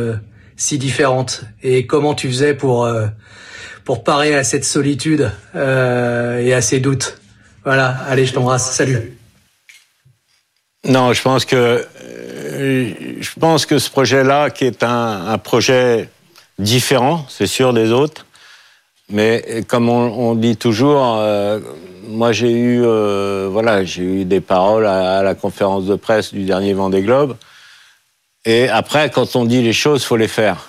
[0.57, 2.89] si différentes et comment tu faisais pour
[3.83, 7.19] pour parer à cette solitude et à ces doutes.
[7.65, 8.71] Voilà, allez, je t'embrasse.
[8.71, 9.19] Salut.
[10.87, 11.85] Non, je pense que
[12.59, 16.09] je pense que ce projet-là, qui est un, un projet
[16.59, 18.27] différent, c'est sûr des autres,
[19.11, 21.61] mais comme on, on dit toujours, euh,
[22.07, 26.33] moi j'ai eu euh, voilà, j'ai eu des paroles à, à la conférence de presse
[26.33, 27.37] du dernier Vendée Globe,
[28.45, 30.69] et après, quand on dit les choses, faut les faire.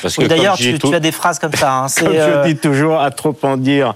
[0.00, 1.72] Parce Oui, comme D'ailleurs, tu, tout- tu as des phrases comme ça.
[1.74, 1.86] hein.
[1.98, 3.94] Comme euh, je dis toujours, à trop en dire,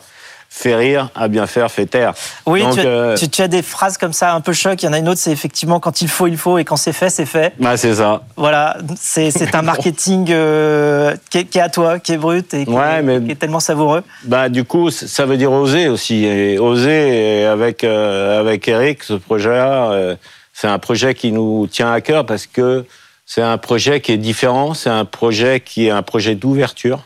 [0.57, 2.15] fait rire, à bien faire, fait taire.
[2.47, 4.81] oui, Donc, tu, as, euh, tu- tu as des phrases comme ça un peu choc.
[4.83, 6.77] Il y en a une autre, c'est effectivement quand il faut, il faut, et quand
[6.77, 7.53] c'est fait, c'est fait.
[7.59, 8.23] bah, c'est ça.
[8.37, 12.67] Voilà, c'est un marketing euh, qui, est, qui est à toi, qui est brut et
[12.67, 14.05] qui, Ouais, est, mais- qui est tellement savoureux.
[14.25, 16.25] Bah, du coup, ça veut dire oser aussi.
[16.25, 20.15] Et oser, et avec, euh, avec Eric, ce projet-là,
[20.53, 22.85] c'est un projet qui nous tient à cœur parce que
[23.27, 27.01] c'est un projet qui est différent, c'est un projet qui est un projet d'ouverture.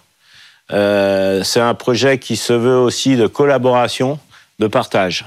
[0.72, 4.18] Euh, c'est un projet qui se veut aussi de collaboration,
[4.58, 5.24] de partage.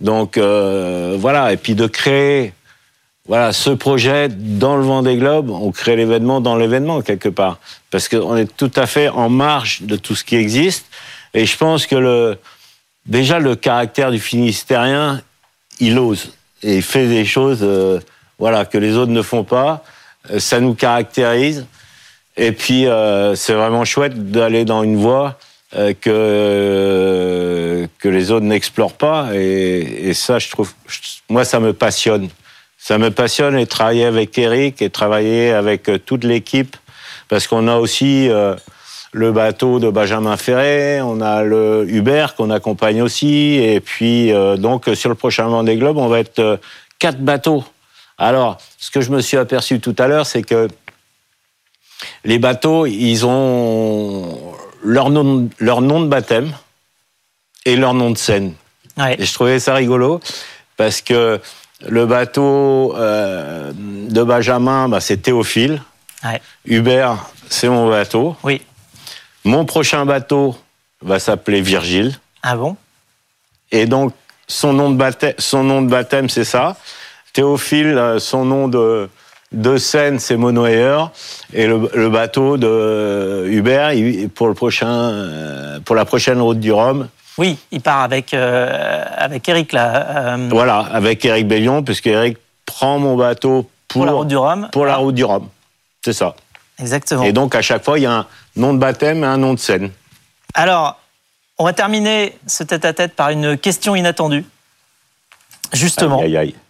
[0.00, 2.52] Donc euh, voilà, et puis de créer
[3.26, 7.58] voilà ce projet dans le Vendée Globe, on crée l'événement dans l'événement quelque part,
[7.90, 10.86] parce qu'on est tout à fait en marge de tout ce qui existe.
[11.34, 12.38] Et je pense que le
[13.04, 15.20] déjà le caractère du Finistérien,
[15.80, 18.00] il ose et il fait des choses euh,
[18.38, 19.84] voilà que les autres ne font pas.
[20.30, 21.66] Euh, Ça nous caractérise.
[22.38, 25.38] Et puis, euh, c'est vraiment chouette d'aller dans une voie
[25.76, 29.30] euh, que, que les autres n'explorent pas.
[29.34, 30.72] Et, ça, je trouve,
[31.28, 32.28] moi, ça me passionne.
[32.78, 36.76] Ça me passionne et travailler avec Eric et travailler avec euh, toute l'équipe
[37.28, 38.30] parce qu'on a aussi
[39.12, 43.56] le bateau de Benjamin Ferré, on a le Hubert qu'on accompagne aussi.
[43.56, 46.58] Et puis, donc, sur le prochain Vendée Globe, on va être
[46.98, 47.64] quatre bateaux.
[48.16, 50.68] Alors, ce que je me suis aperçu tout à l'heure, c'est que
[52.24, 56.52] les bateaux, ils ont leur nom, leur nom de baptême
[57.64, 58.54] et leur nom de scène.
[58.96, 59.16] Ouais.
[59.18, 60.20] Et je trouvais ça rigolo
[60.76, 61.40] parce que
[61.86, 65.82] le bateau euh, de Benjamin, bah, c'est Théophile.
[66.24, 66.40] Ouais.
[66.64, 68.36] Hubert, c'est mon bateau.
[68.42, 68.62] Oui.
[69.44, 70.56] Mon prochain bateau
[71.00, 72.18] va s'appeler Virgile.
[72.42, 72.76] Ah bon?
[73.70, 74.12] Et donc,
[74.48, 76.76] son nom de baptême, son nom de baptême c'est ça.
[77.32, 79.08] Théophile, son nom de,
[79.52, 81.10] de scène, c'est Monoair.
[81.52, 83.92] Et le, bateau de Hubert,
[84.34, 87.08] pour, le prochain, pour la prochaine route du Rhum,
[87.38, 90.36] oui, il part avec, avec Eric là.
[90.50, 94.68] Voilà, avec Eric Bellion, puisque Eric prend mon bateau pour, la route du Rhum.
[94.72, 95.48] Pour la route du Rhum.
[96.04, 96.34] C'est ça.
[96.78, 97.22] Exactement.
[97.24, 99.54] Et donc, à chaque fois, il y a un nom de baptême et un nom
[99.54, 99.90] de scène.
[100.54, 100.98] Alors,
[101.58, 104.44] on va terminer ce tête-à-tête par une question inattendue.
[105.72, 106.22] Justement,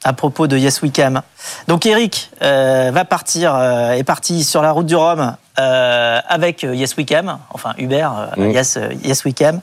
[0.05, 1.23] à propos de Yes Weekend.
[1.69, 6.63] Donc Eric euh, va partir, euh, est parti sur la route du Rhum euh, avec
[6.63, 8.51] Yes Weekend, enfin Uber, mm.
[8.51, 9.61] Yes, yes Weekend.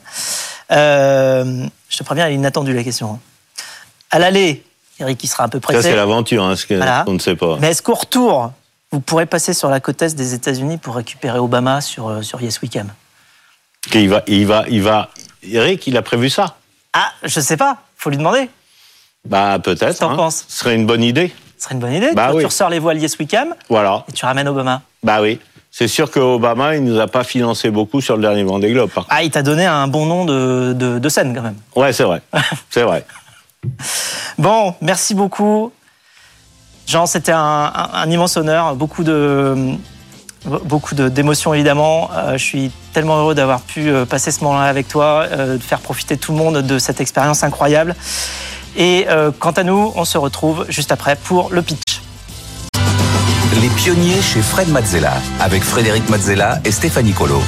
[0.70, 3.18] je te préviens, elle est inattendue la question.
[4.10, 4.64] À l'aller,
[5.00, 5.82] Eric il sera un peu pressé.
[5.82, 6.66] Ça c'est l'aventure, hein, ce
[7.04, 7.56] qu'on ne sait pas.
[7.60, 8.52] Mais est-ce qu'au retour,
[8.90, 12.62] vous pourrez passer sur la côte est des États-Unis pour récupérer Obama sur, sur Yes
[12.62, 12.88] Weekend
[13.94, 15.10] il va, il va, il va.
[15.42, 16.56] Eric, il a prévu ça?
[16.92, 17.78] Ah, je sais pas.
[17.96, 18.48] Faut lui demander.
[19.28, 20.02] Bah peut-être.
[20.02, 20.16] Hein.
[20.16, 21.32] penses Ce serait une bonne idée.
[21.58, 22.12] Ce serait une bonne idée.
[22.14, 23.48] Bah, tu, ressors les voiles Yes Weekend.
[23.68, 24.04] Voilà.
[24.08, 24.82] Et tu ramènes Obama.
[25.02, 25.40] Bah oui.
[25.70, 28.90] C'est sûr que Obama, il nous a pas financé beaucoup sur le dernier Vendée Globe.
[29.10, 31.56] Ah, il t'a donné un bon nom de, de, scène quand même.
[31.74, 32.22] Ouais, c'est vrai.
[32.70, 33.04] c'est vrai.
[34.38, 35.72] Bon, merci beaucoup.
[36.86, 38.74] Jean, c'était un, immense honneur.
[38.74, 39.76] Beaucoup de,
[40.46, 42.10] beaucoup d'émotions évidemment.
[42.14, 45.62] Euh, je suis tellement heureux d'avoir pu euh, passer ce moment-là avec toi, euh, de
[45.62, 47.94] faire profiter tout le monde de cette expérience incroyable.
[48.76, 49.06] Et
[49.38, 52.02] quant à nous, on se retrouve juste après pour le pitch.
[53.60, 57.40] Les pionniers chez Fred Mazzella, avec Frédéric Mazzella et Stéphanie Colo.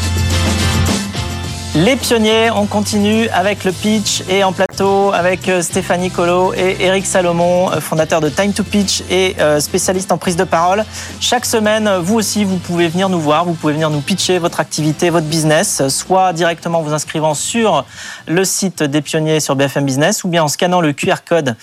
[1.85, 6.77] Les pionniers, on continue avec le pitch et en plateau avec euh, Stéphanie Colo et
[6.81, 10.85] Eric Salomon, euh, fondateur de Time to Pitch et euh, spécialiste en prise de parole.
[11.21, 14.59] Chaque semaine, vous aussi, vous pouvez venir nous voir, vous pouvez venir nous pitcher votre
[14.59, 17.85] activité, votre business, soit directement vous inscrivant sur
[18.27, 21.55] le site des pionniers sur BFM Business ou bien en scannant le QR code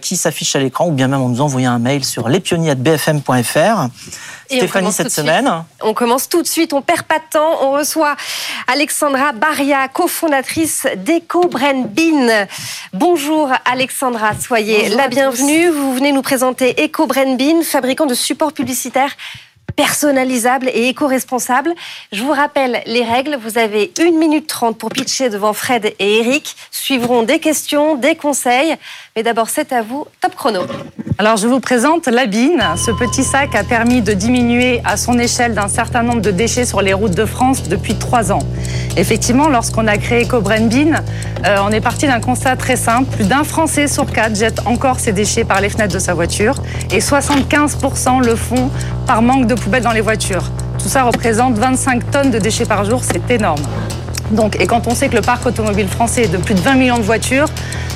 [0.00, 3.88] qui s'affiche à l'écran ou bien même en nous envoyant un mail sur lespionniers.bfm.fr.
[4.46, 5.50] Stéphanie, cette semaine.
[5.80, 7.62] On commence tout de suite, on perd pas de temps.
[7.62, 8.16] On reçoit
[8.66, 12.46] Alexandra Baria, cofondatrice d'Eco Bean.
[12.92, 15.68] Bonjour Alexandra, soyez la bienvenue.
[15.68, 19.16] Vous venez nous présenter Eco Bean, fabricant de supports publicitaires
[19.72, 21.74] personnalisable et éco-responsable.
[22.12, 23.36] Je vous rappelle les règles.
[23.36, 26.54] Vous avez 1 minute 30 pour pitcher devant Fred et Eric.
[26.70, 28.76] Suivront des questions, des conseils.
[29.14, 30.06] Mais d'abord, c'est à vous.
[30.22, 30.60] Top chrono.
[31.18, 32.62] Alors, je vous présente l'Abine.
[32.76, 36.64] Ce petit sac a permis de diminuer à son échelle d'un certain nombre de déchets
[36.64, 38.38] sur les routes de France depuis trois ans.
[38.96, 41.02] Effectivement, lorsqu'on a créé Cobren Bean,
[41.44, 43.14] euh, on est parti d'un constat très simple.
[43.14, 46.54] Plus d'un Français sur quatre jette encore ses déchets par les fenêtres de sa voiture
[46.90, 48.70] et 75% le font
[49.06, 50.50] par manque de poubelles dans les voitures.
[50.82, 53.60] Tout ça représente 25 tonnes de déchets par jour, c'est énorme.
[54.58, 56.96] Et quand on sait que le parc automobile français est de plus de 20 millions
[56.96, 57.48] de voitures,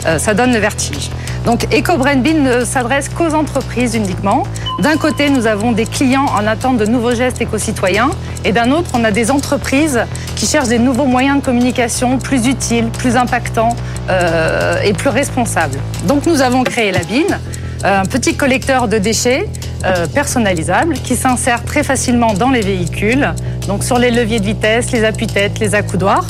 [0.07, 1.11] euh, ça donne le vertige.
[1.47, 4.43] Donc EcoBrandBin ne s'adresse qu'aux entreprises uniquement.
[4.83, 8.11] D'un côté, nous avons des clients en attente de nouveaux gestes éco-citoyens
[8.45, 10.01] et d'un autre, on a des entreprises
[10.35, 13.75] qui cherchent des nouveaux moyens de communication plus utiles, plus impactants
[14.11, 15.79] euh, et plus responsables.
[16.07, 17.39] Donc nous avons créé la BIN,
[17.85, 19.49] un petit collecteur de déchets
[19.85, 23.35] euh, personnalisable qui s'insère très facilement dans les véhicules,
[23.69, 26.27] donc sur les leviers de vitesse, les appuis-têtes, les accoudoirs.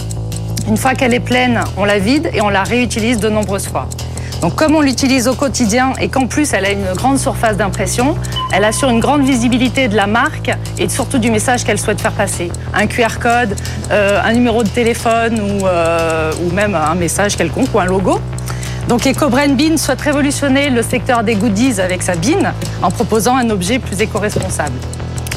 [0.68, 3.88] Une fois qu'elle est pleine, on la vide et on la réutilise de nombreuses fois.
[4.42, 8.16] Donc comme on l'utilise au quotidien et qu'en plus elle a une grande surface d'impression,
[8.52, 12.12] elle assure une grande visibilité de la marque et surtout du message qu'elle souhaite faire
[12.12, 12.50] passer.
[12.74, 13.56] Un QR code,
[13.90, 18.20] euh, un numéro de téléphone euh, ou, même un message quelconque ou un logo.
[18.88, 23.50] Donc EcoBrain Bean souhaite révolutionner le secteur des goodies avec sa bean en proposant un
[23.50, 24.76] objet plus éco-responsable.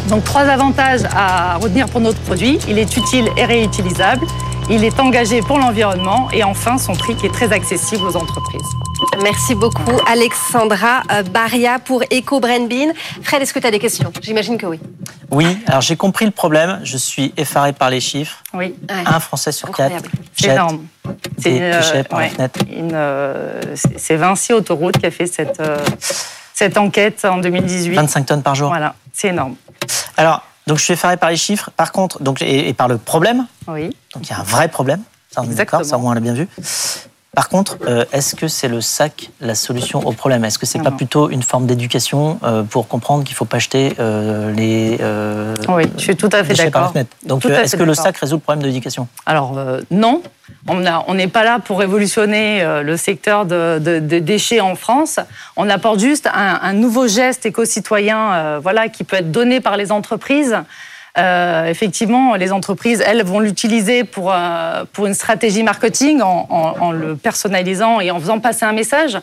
[0.08, 2.60] Donc trois avantages à retenir pour notre produit.
[2.68, 4.26] Il est utile et réutilisable.
[4.72, 8.68] Il est engagé pour l'environnement et enfin son prix qui est très accessible aux entreprises.
[9.24, 12.94] Merci beaucoup Alexandra euh, Baria pour Eco Bean.
[13.24, 14.14] Fred, est-ce que tu as des questions?
[14.22, 14.80] J'imagine que oui.
[15.32, 18.44] Oui, alors j'ai compris le problème, je suis effaré par les chiffres.
[18.54, 18.76] Oui.
[18.90, 20.06] Un Français sur quatre.
[20.36, 20.86] C'est énorme.
[21.40, 21.60] C'est
[22.94, 25.84] euh, C'est Vinci Autoroute qui a fait cette, euh,
[26.54, 27.96] cette enquête en 2018.
[27.96, 28.70] 25 tonnes par jour.
[28.70, 29.56] Voilà, c'est énorme.
[30.16, 33.48] Alors, donc je suis effaré par les chiffres, par contre, donc, et, par le problème.
[33.68, 33.90] Oui.
[34.14, 35.02] Donc il y a un vrai problème.
[35.32, 36.48] Ça, on est d'accord, ça, au moins, on l'a bien vu.
[37.36, 40.44] Par contre, euh, est-ce que c'est le sac la solution au problème?
[40.46, 43.94] Est-ce que c'est pas plutôt une forme d'éducation euh, pour comprendre qu'il faut pas jeter
[44.00, 44.98] euh, les
[45.68, 46.92] Oui, je suis tout à fait d'accord.
[47.24, 49.58] Donc, est-ce que le sac résout le problème d'éducation Alors
[49.92, 50.24] non,
[50.68, 55.20] on n'est pas là pour révolutionner le secteur de, déchets en France.
[55.56, 59.92] On apporte juste un, un nouveau geste éco-citoyen, voilà, qui peut être donné par les
[59.92, 60.58] entreprises.
[61.20, 67.16] Euh, effectivement, les entreprises, elles, vont l'utiliser pour, euh, pour une stratégie marketing en, le
[67.16, 69.20] personnalisant et en faisant passer un message.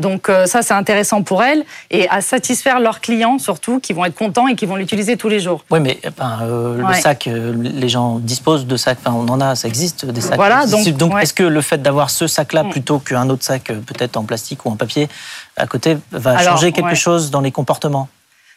[0.00, 4.04] Donc euh, ça, c'est intéressant pour elles et à satisfaire leurs clients surtout, qui vont
[4.04, 5.64] être contents et qui vont l'utiliser tous les jours.
[5.70, 7.00] Oui, mais euh, le Ouais.
[7.00, 8.98] sac, euh, les gens disposent de sacs.
[9.04, 10.34] Enfin, on en a, ça existe des sacs.
[10.34, 11.22] Voilà, donc, donc ouais.
[11.22, 12.70] est-ce que le fait d'avoir ce sac-là Mm.
[12.70, 15.08] plutôt qu'un autre sac, peut-être en plastique ou en papier,
[15.56, 16.94] à côté, va Alors, changer quelque ouais.
[16.96, 18.08] chose dans les comportements?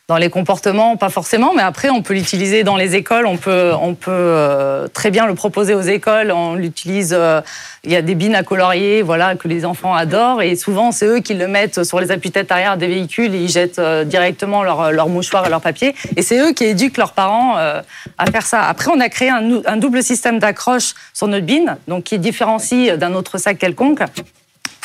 [0.10, 3.26] Dans les comportements, pas forcément, mais après, on peut l'utiliser dans les écoles.
[3.26, 6.32] On peut, on peut euh, très bien le proposer aux écoles.
[6.32, 7.14] On l'utilise.
[7.14, 7.42] euh,
[7.84, 11.06] il y a des bines à colorier, voilà, que les enfants adorent, et souvent, c'est
[11.08, 13.36] eux qui le mettent sur les appuis-têtes arrière des véhicules.
[13.36, 16.64] Et ils jettent euh, directement leur, leur mouchoir et leur papier, et c'est eux qui
[16.64, 18.64] éduquent leurs parents à faire ça.
[18.64, 22.98] Après, on a créé un, un double système d'accroche sur notre bine, donc qui différencie
[22.98, 24.00] d'un autre sac quelconque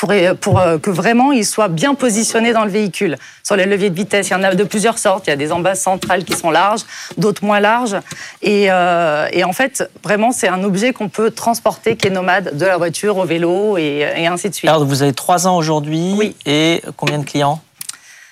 [0.03, 3.17] pour, pour euh, que vraiment il soit bien positionné dans le véhicule.
[3.41, 5.27] Sur les leviers de vitesse, il y en a de plusieurs sortes.
[5.27, 6.81] Il y a des embases centrales qui sont larges,
[7.17, 7.95] d'autres moins larges.
[8.41, 12.57] Et, euh, et en fait, vraiment, c'est un objet qu'on peut transporter, qui est nomade,
[12.57, 14.69] de la voiture au vélo et, et ainsi de suite.
[14.69, 16.35] Alors, vous avez trois ans aujourd'hui Oui.
[16.45, 17.61] et combien de clients?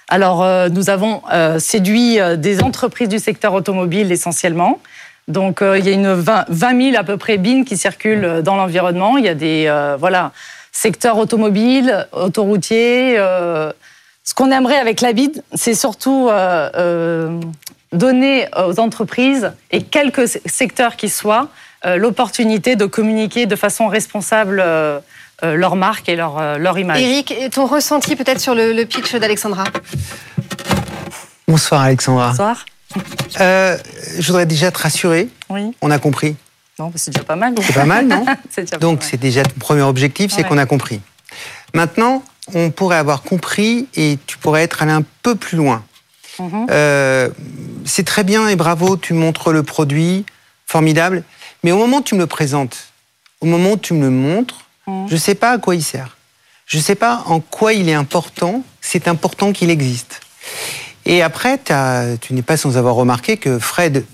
[0.10, 4.80] Alors, euh, nous avons euh, séduit euh, des entreprises du secteur automobile essentiellement.
[5.30, 8.26] Donc, euh, il y a une 20, 20 000 à peu près bines qui circulent
[8.26, 9.18] euh, dans l'environnement.
[9.18, 10.32] Il y a des euh, voilà,
[10.72, 13.16] secteurs automobiles, autoroutiers.
[13.18, 13.72] euh,
[14.24, 17.40] ce qu'on aimerait avec la bide, c'est surtout euh, euh,
[17.92, 21.48] donner aux entreprises, et quelques se- secteurs qui soient,
[21.86, 25.00] euh, l'opportunité de communiquer de façon responsable euh,
[25.44, 27.02] euh, leur marque et leur, euh, leur image.
[27.02, 29.64] Eric, et ton ressenti peut-être sur le, le pitch d'Alexandra?
[31.48, 32.30] Bonsoir Alexandra.
[32.30, 32.66] Bonsoir.
[33.40, 33.76] Euh,
[34.20, 35.72] je voudrais déjà te rassurer, Oui.
[35.82, 36.36] on a compris.
[36.90, 37.54] Mais c'est déjà pas mal.
[37.62, 38.26] C'est pas mal, non
[38.80, 40.48] Donc c'est déjà ton premier objectif, c'est Ouais.
[40.48, 41.02] qu'on a compris.
[41.74, 45.84] Maintenant, on pourrait avoir compris et tu pourrais être allé un peu plus loin.
[46.40, 46.68] Mhm.
[46.72, 47.30] Euh,
[47.86, 50.26] c'est très bien et bravo, tu montres le produit,
[50.66, 51.24] formidable.
[51.64, 52.88] Mais au moment où tu me le présentes,
[53.42, 54.56] au moment où tu me le montres,
[54.88, 55.08] Mhm.
[55.10, 56.18] je ne sais pas à quoi il sert.
[56.66, 58.64] Je ne sais pas en quoi il est important.
[58.82, 60.22] C'est important qu'il existe.
[61.06, 61.60] Et après,
[62.22, 64.06] tu n'es pas sans avoir remarqué que Fred,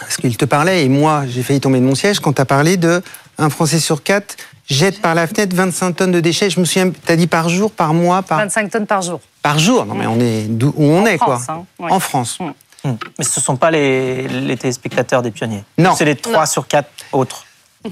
[0.00, 2.44] parce qu'il te parlait, et moi, j'ai failli tomber de mon siège quand tu as
[2.44, 3.02] parlé de
[3.38, 4.36] un Français sur quatre
[4.68, 6.50] jette par la fenêtre 25 tonnes de déchets.
[6.50, 9.20] Je me souviens, tu as dit par jour, par mois, par, 25 tonnes par jour.
[9.42, 9.86] par jour.
[9.86, 11.54] Non, mais on est où on En est, France, quoi.
[11.54, 11.90] hein, ouais.
[11.92, 12.38] En France.
[12.40, 12.50] Mm.
[12.84, 12.96] Hmm.
[13.18, 15.64] Mais ce ne sont pas les, les téléspectateurs des pionniers.
[15.78, 15.94] Non.
[15.96, 16.46] C'est les trois Non.
[16.46, 17.44] sur quatre autres.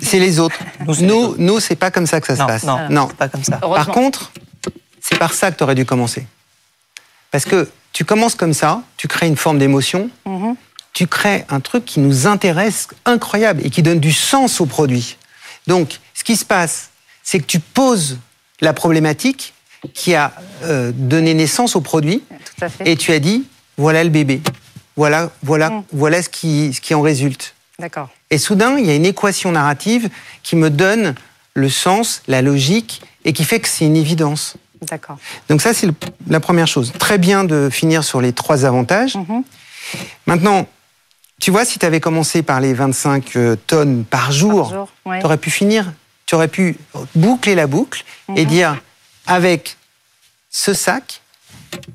[0.02, 0.56] C'est les autres.
[0.86, 2.64] Nous, Nous, nous, c'est pas comme ça que ça non, se passe.
[2.64, 3.06] non, non.
[3.08, 3.56] c'est pas comme ça.
[3.58, 4.32] Par contre,
[5.00, 6.26] c'est par ça que tu aurais dû commencer.
[7.30, 10.56] Parce que tu commences comme ça, tu crées une forme d'émotion, Mhm.
[10.94, 15.16] Tu crées un truc qui nous intéresse incroyable et qui donne du sens au produit.
[15.66, 16.90] Donc, ce qui se passe,
[17.22, 18.18] c'est que tu poses
[18.60, 19.52] la problématique
[19.92, 22.88] qui a euh, donné naissance au produit Tout à fait.
[22.90, 23.44] et tu as dit
[23.76, 24.40] voilà le bébé,
[24.96, 25.84] voilà, voilà, Mm.
[25.92, 27.54] voilà ce qui, ce qui en résulte.
[27.80, 28.08] D'accord.
[28.30, 30.08] Et soudain, il y a une équation narrative
[30.44, 31.14] qui me donne
[31.54, 34.54] le sens, la logique, et qui fait que c'est une évidence.
[34.82, 35.16] D'accord.
[35.48, 35.88] Donc ça, c'est
[36.28, 36.92] la première chose.
[36.98, 39.16] Très bien de finir sur les trois avantages.
[39.16, 39.42] Mhm.
[40.26, 40.66] Maintenant,
[41.44, 44.88] tu vois, si tu avais commencé par les 25 euh, tonnes par jour, Par jour,
[45.04, 45.18] ouais.
[45.20, 45.92] tu aurais pu finir,
[46.24, 46.74] tu aurais pu
[47.14, 48.02] boucler la boucle
[48.34, 48.48] et Mhm.
[48.48, 48.82] dire,
[49.26, 49.76] avec
[50.48, 51.20] ce sac,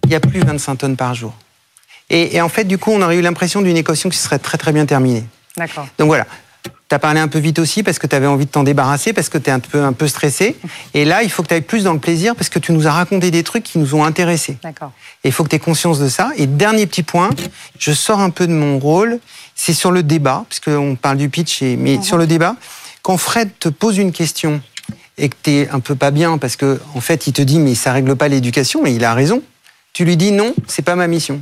[0.04, 1.34] il n'y a plus 25 tonnes par jour.
[2.12, 4.60] Et, et en fait, du coup, on aurait eu l'impression d'une équation qui serait très
[4.60, 5.26] très bien terminée.
[5.58, 5.88] D'accord.
[5.98, 6.28] Donc voilà.
[6.90, 9.14] Tu as parlé un peu vite aussi parce que tu avais envie de t'en débarrasser,
[9.14, 10.56] parce que tu es un peu, un peu stressé.
[10.96, 12.88] Et là, il faut que tu ailles plus dans le plaisir parce que tu nous
[12.88, 14.58] as raconté des trucs qui nous ont intéressés.
[14.64, 14.92] D'accord.
[15.24, 16.32] Et il faut que tu aies conscience de ça.
[16.36, 17.30] Et dernier petit point,
[17.78, 19.20] je sors un peu de mon rôle,
[19.54, 22.56] c'est sur le débat, puisqu'on parle du pitch, et, mais sur le débat,
[23.04, 24.62] quand Fred te pose une question
[25.20, 27.60] et que tu es un peu pas bien parce que en fait, il te dit
[27.60, 29.44] mais ça règle pas l'éducation, mais il a raison.
[29.94, 31.42] Tu lui dis non, c'est pas ma mission.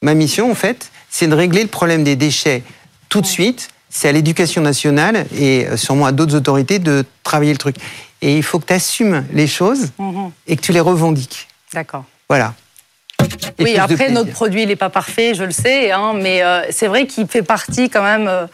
[0.00, 2.62] Ma mission, en fait, c'est de régler le problème des déchets
[3.08, 3.68] tout de suite.
[3.90, 7.76] C'est à l'éducation nationale et euh, sûrement à d'autres autorités de travailler le truc.
[8.20, 10.30] Et il faut que tu assumes les choses Mhm.
[10.46, 11.48] et que tu les revendiques.
[11.72, 12.04] D'accord.
[12.28, 12.54] Voilà.
[13.58, 16.62] Et Oui, après, notre produit, il n'est pas parfait, je le sais, hein, mais euh,
[16.70, 18.28] c'est vrai qu'il fait partie quand même.
[18.28, 18.46] euh,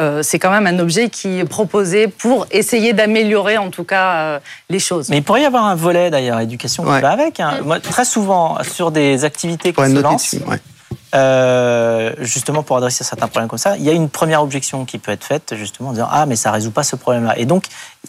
[0.00, 4.12] euh, c'est quand même un objet qui est proposé pour essayer d'améliorer, en tout cas,
[4.14, 4.38] euh,
[4.70, 5.10] les choses.
[5.10, 7.00] Mais il pourrait y avoir un volet d'ailleurs éducation qui Ouais.
[7.02, 7.40] va avec.
[7.40, 7.58] hein.
[7.62, 10.60] Moi, très souvent, sur des activités qui se lancent, dessus, ouais.
[11.14, 14.98] Euh, justement pour adresser certains problèmes comme ça, il y a une première objection qui
[14.98, 17.38] peut être faite justement en disant ah mais ça résout pas ce problème-là.
[17.38, 17.64] Et donc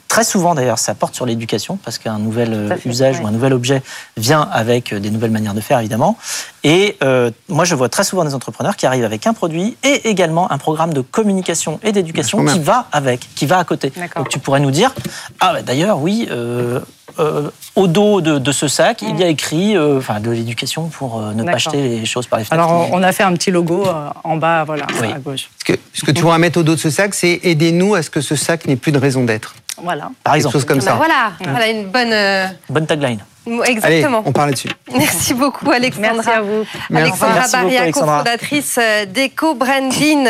[0.08, 3.32] très souvent d'ailleurs ça porte sur l'éducation parce qu'un nouvel euh, fait, usage ou un
[3.32, 3.84] nouvel objet
[4.16, 6.18] vient avec euh, des nouvelles manières de faire évidemment.
[6.64, 10.10] Et euh, moi je vois très souvent des entrepreneurs qui arrivent avec un produit et
[10.10, 13.92] également un programme de communication et d'éducation qui va avec, qui va à côté.
[14.16, 14.94] Donc tu pourrais nous dire
[15.40, 16.28] ah bah, d'ailleurs oui.
[16.32, 16.80] euh,
[17.20, 20.88] euh, au dos de, de ce sac, il y a écrit euh, enfin, de l'éducation
[20.88, 22.64] pour euh, ne pas acheter les choses par les fenêtres.
[22.66, 25.12] Alors, on on a fait un petit logo euh, en bas, voilà, Oui.
[25.12, 25.50] à gauche.
[25.60, 28.10] Ce que, ce que tu mettre au dos de ce sac, c'est aidez-nous à ce
[28.10, 29.54] que ce sac n'ait plus de raison d'être.
[29.82, 30.10] Voilà.
[30.24, 30.94] par Quelque exemple, chose comme Bah ça.
[30.96, 32.14] voilà, voilà une bonne.
[32.14, 33.20] euh, bonne tagline.
[33.66, 34.20] Exactement.
[34.20, 34.70] Allez, on parle là-dessus.
[34.98, 36.14] Merci beaucoup, Alexandra.
[36.14, 36.66] Merci à vous.
[36.96, 38.80] Alexandra Merci Baria, cofondatrice
[39.14, 40.26] d'Eco Branding.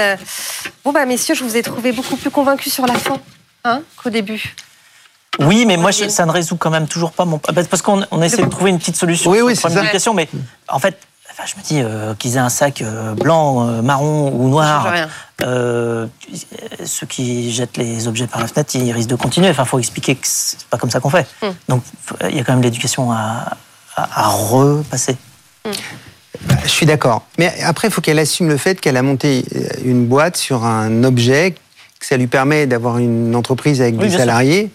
[0.83, 3.17] Bon, bah, messieurs, je vous ai trouvé beaucoup plus convaincu sur la fin
[3.65, 4.55] hein, qu'au début.
[5.39, 7.37] Oui, mais moi, je- ça ne résout quand même toujours pas mon.
[7.39, 9.89] Parce qu'on on essaie de trouver une petite solution Oui, sur oui, le c'est problème
[9.91, 10.29] question, mais
[10.67, 10.97] en fait,
[11.31, 14.93] enfin, je me dis euh, qu'ils aient un sac euh, blanc, euh, marron ou noir.
[15.43, 16.05] euh,
[16.85, 19.49] ceux qui jettent les objets par la fenêtre, ils risquent de continuer.
[19.49, 21.27] Enfin, faut expliquer que c'est pas comme ça qu'on fait.
[21.41, 21.49] Hmm.
[21.67, 21.83] Donc,
[22.29, 23.57] il y a quand même l'éducation à,
[23.95, 25.17] à, à repasser.
[26.63, 27.23] Je suis d'accord.
[27.39, 29.45] Mais après, il faut qu'elle assume le fait qu'elle a monté
[29.83, 31.55] une boîte sur un objet,
[32.03, 34.19] que ça lui permet d'avoir une entreprise avec Oui, des sûr.
[34.19, 34.69] salariés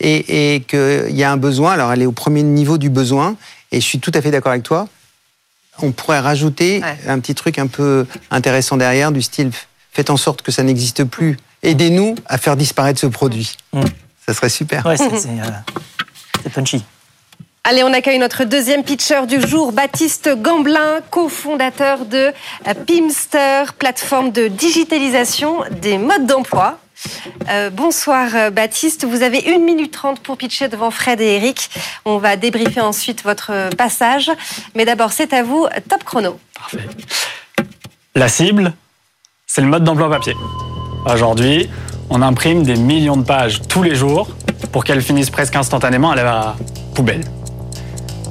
[0.00, 1.72] et, et qu'il y a un besoin.
[1.72, 3.36] Alors, elle est au premier niveau du besoin
[3.72, 4.86] et je suis tout à fait d'accord avec toi.
[5.80, 6.96] On pourrait rajouter Ouais.
[7.08, 9.50] un petit truc un peu intéressant derrière, du style
[9.92, 11.36] faites en sorte que ça n'existe plus.
[11.62, 13.56] Aidez-nous à faire disparaître ce produit.
[13.72, 13.82] Mm.
[14.26, 14.84] Ça serait super.
[14.84, 15.50] Ouais, c'est c'est, euh,
[16.42, 16.84] c'est punchy.
[17.66, 22.30] Allez, on accueille notre deuxième pitcher du jour, Baptiste Gamblin, cofondateur de
[22.86, 26.78] Pimster, plateforme de digitalisation des modes d'emploi.
[27.48, 31.70] Euh, bonsoir Baptiste, vous avez 1 minute 30 pour pitcher devant Fred et Eric.
[32.04, 34.30] On va débriefer ensuite votre passage.
[34.74, 36.38] Mais d'abord, c'est à vous, top chrono.
[36.54, 36.86] Parfait.
[38.14, 38.74] La cible,
[39.46, 40.34] c'est le mode d'emploi papier.
[41.06, 41.70] Aujourd'hui,
[42.10, 44.28] on imprime des millions de pages tous les jours
[44.70, 46.56] pour qu'elles finissent presque instantanément à la
[46.94, 47.24] poubelle.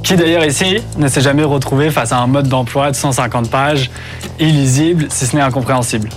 [0.03, 3.89] Qui d'ailleurs ici ne s'est jamais retrouvé face à un mode d'emploi de 150 pages,
[4.37, 6.09] illisible si ce n'est incompréhensible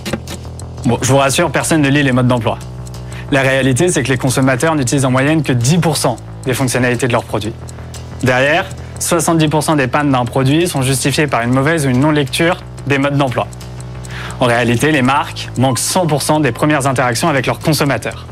[0.84, 2.58] Bon, je vous rassure, personne ne lit les modes d'emploi.
[3.30, 7.24] La réalité, c'est que les consommateurs n'utilisent en moyenne que 10% des fonctionnalités de leurs
[7.24, 7.52] produits.
[8.24, 8.66] Derrière,
[9.00, 12.56] 70% des pannes d'un produit sont justifiées par une mauvaise ou une non-lecture
[12.88, 13.46] des modes d'emploi.
[14.40, 18.26] En réalité, les marques manquent 100% des premières interactions avec leurs consommateurs.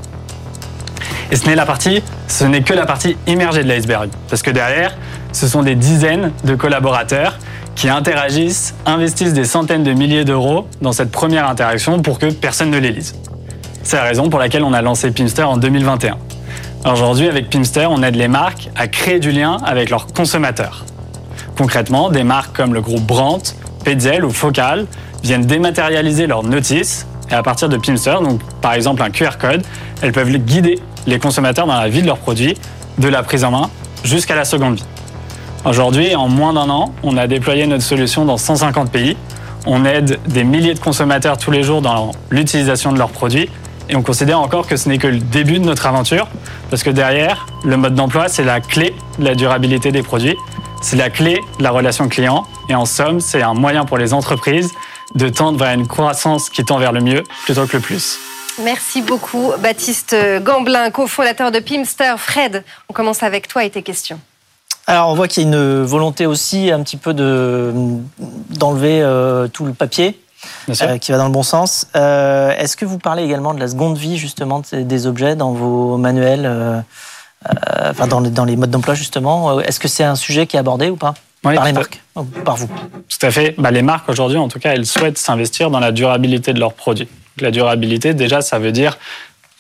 [1.31, 4.51] Et ce n'est la partie, ce n'est que la partie immergée de l'iceberg, parce que
[4.51, 4.95] derrière,
[5.35, 7.39] ce sont des dizaines de collaborateurs
[7.75, 12.71] qui interagissent, investissent des centaines de milliers d'euros dans cette première interaction pour que personne
[12.71, 13.17] ne les lise.
[13.83, 16.17] C'est la raison pour laquelle on a lancé Pimster en 2021.
[16.91, 20.85] Aujourd'hui, avec Pimster, on aide les marques à créer du lien avec leurs consommateurs.
[21.59, 24.87] Concrètement, des marques comme le groupe Brandt, Petzl ou Focal
[25.25, 29.65] viennent dématérialiser leurs notices et à partir de Pimster, donc par exemple un QR code,
[30.01, 30.79] elles peuvent guider
[31.09, 32.57] les consommateurs dans la vie de leurs produits,
[32.99, 33.71] de la prise en main
[34.05, 34.85] jusqu'à la seconde vie.
[35.65, 39.17] Aujourd'hui, en moins d'un an, on a déployé notre solution dans 150 pays.
[39.65, 43.49] On aide des milliers de consommateurs tous les jours dans l'utilisation de leurs produits.
[43.89, 46.29] Et on considère encore que ce n'est que le début de notre aventure,
[46.69, 50.37] parce que derrière, le mode d'emploi, c'est la clé de la durabilité des produits,
[50.83, 54.13] c'est la clé de la relation client, et en somme, c'est un moyen pour les
[54.13, 54.71] entreprises
[55.15, 58.19] de tendre vers une croissance qui tend vers le mieux plutôt que le plus.
[58.63, 62.15] Merci beaucoup, Baptiste Gamblin, cofondateur de Pimster.
[62.19, 64.21] Fred, on commence avec toi et tes questions.
[64.87, 67.73] Alors, on voit qu'il y a une volonté aussi un petit peu de
[68.51, 70.21] d'enlever euh, tout le papier.
[70.69, 71.87] Euh, qui va dans le bon sens.
[71.97, 75.97] Euh, Est-ce que vous parlez également de la seconde vie justement des objets dans vos
[75.97, 76.85] manuels,
[77.83, 79.59] enfin dans les, dans les modes d'emploi justement?
[79.61, 81.15] Est-ce que c'est un sujet qui est abordé ou pas?
[81.45, 82.69] Oui, par les marques ou par vous
[83.09, 83.55] Tout à fait.
[83.59, 86.75] Bah, les marques aujourd'hui, en tout cas, elles souhaitent s'investir dans la durabilité de leurs
[86.75, 87.09] produits.
[87.41, 88.99] La durabilité, déjà, ça veut dire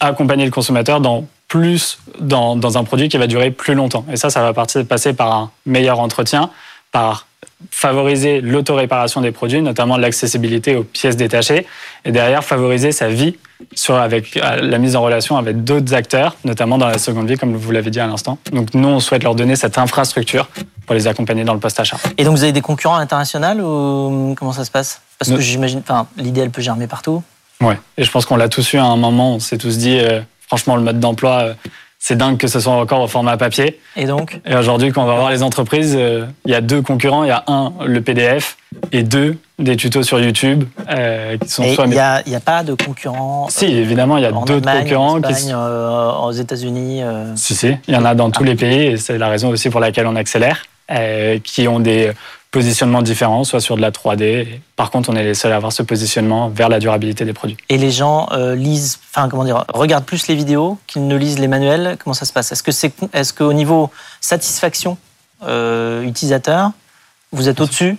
[0.00, 4.04] accompagner le consommateur dans plus dans, dans un produit qui va durer plus longtemps.
[4.10, 6.50] Et ça, ça va partir- passer par un meilleur entretien,
[6.90, 7.26] par
[7.70, 11.66] favoriser l'autoréparation des produits, notamment l'accessibilité aux pièces détachées,
[12.04, 13.36] et derrière favoriser sa vie
[13.74, 17.38] sur, avec euh, la mise en relation avec d'autres acteurs, notamment dans la seconde vie,
[17.38, 18.38] comme vous l'avez dit à l'instant.
[18.52, 20.48] Donc nous, on souhaite leur donner cette infrastructure
[20.86, 21.96] pour les accompagner dans le post-achat.
[22.18, 25.00] Et donc vous avez des concurrents internationaux ou comment ça se passe?
[25.18, 27.22] Parce que j'imagine, enfin l'idée elle peut germer partout.
[27.60, 27.78] Ouais.
[27.96, 29.36] Et je pense qu'on l'a tous eu à un moment.
[29.36, 31.54] On s'est tous dit, euh, franchement, le mode d'emploi, euh,
[31.98, 33.80] c'est dingue que ce soit encore au format papier.
[33.96, 34.38] Et donc?
[34.44, 37.24] Et aujourd'hui, quand on va voir les entreprises, euh, il y a deux concurrents.
[37.24, 38.58] Il y a un, le PDF,
[38.92, 42.74] et deux, des tutos sur YouTube euh, qui sont il n'y a, a pas de
[42.74, 45.32] concurrents Si, évidemment, il y a d'autres concurrents en qui.
[45.32, 47.02] Espagne, euh, aux États-Unis.
[47.02, 47.32] euh.
[47.36, 49.70] Si, si, il y en a dans tous les pays et c'est la raison aussi
[49.70, 50.66] pour laquelle on accélère,
[51.42, 52.12] qui ont des
[52.54, 54.60] positionnements différents, soit sur de la 3D.
[54.76, 57.56] Par contre, on est les seuls à avoir ce positionnement vers la durabilité des produits.
[57.68, 61.40] Et les gens euh, lisent, enfin comment dire, regardent plus les vidéos qu'ils ne lisent
[61.40, 61.96] les manuels?
[61.98, 62.52] Comment ça se passe?
[62.52, 63.90] Est-ce que c'est, est-ce qu'au niveau
[64.20, 64.96] satisfaction
[65.42, 66.70] euh, utilisateur,
[67.32, 67.96] vous êtes au-dessus